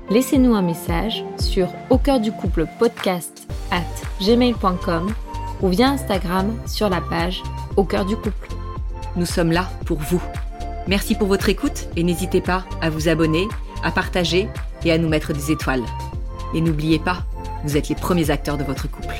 [0.09, 3.81] Laissez-nous un message sur au cœur du couple podcast at
[4.21, 5.11] gmail.com
[5.61, 7.41] ou via Instagram sur la page
[7.77, 8.49] au cœur du couple.
[9.15, 10.21] Nous sommes là pour vous.
[10.87, 13.47] Merci pour votre écoute et n'hésitez pas à vous abonner,
[13.83, 14.47] à partager
[14.85, 15.83] et à nous mettre des étoiles.
[16.53, 17.25] Et n'oubliez pas,
[17.65, 19.15] vous êtes les premiers acteurs de votre couple.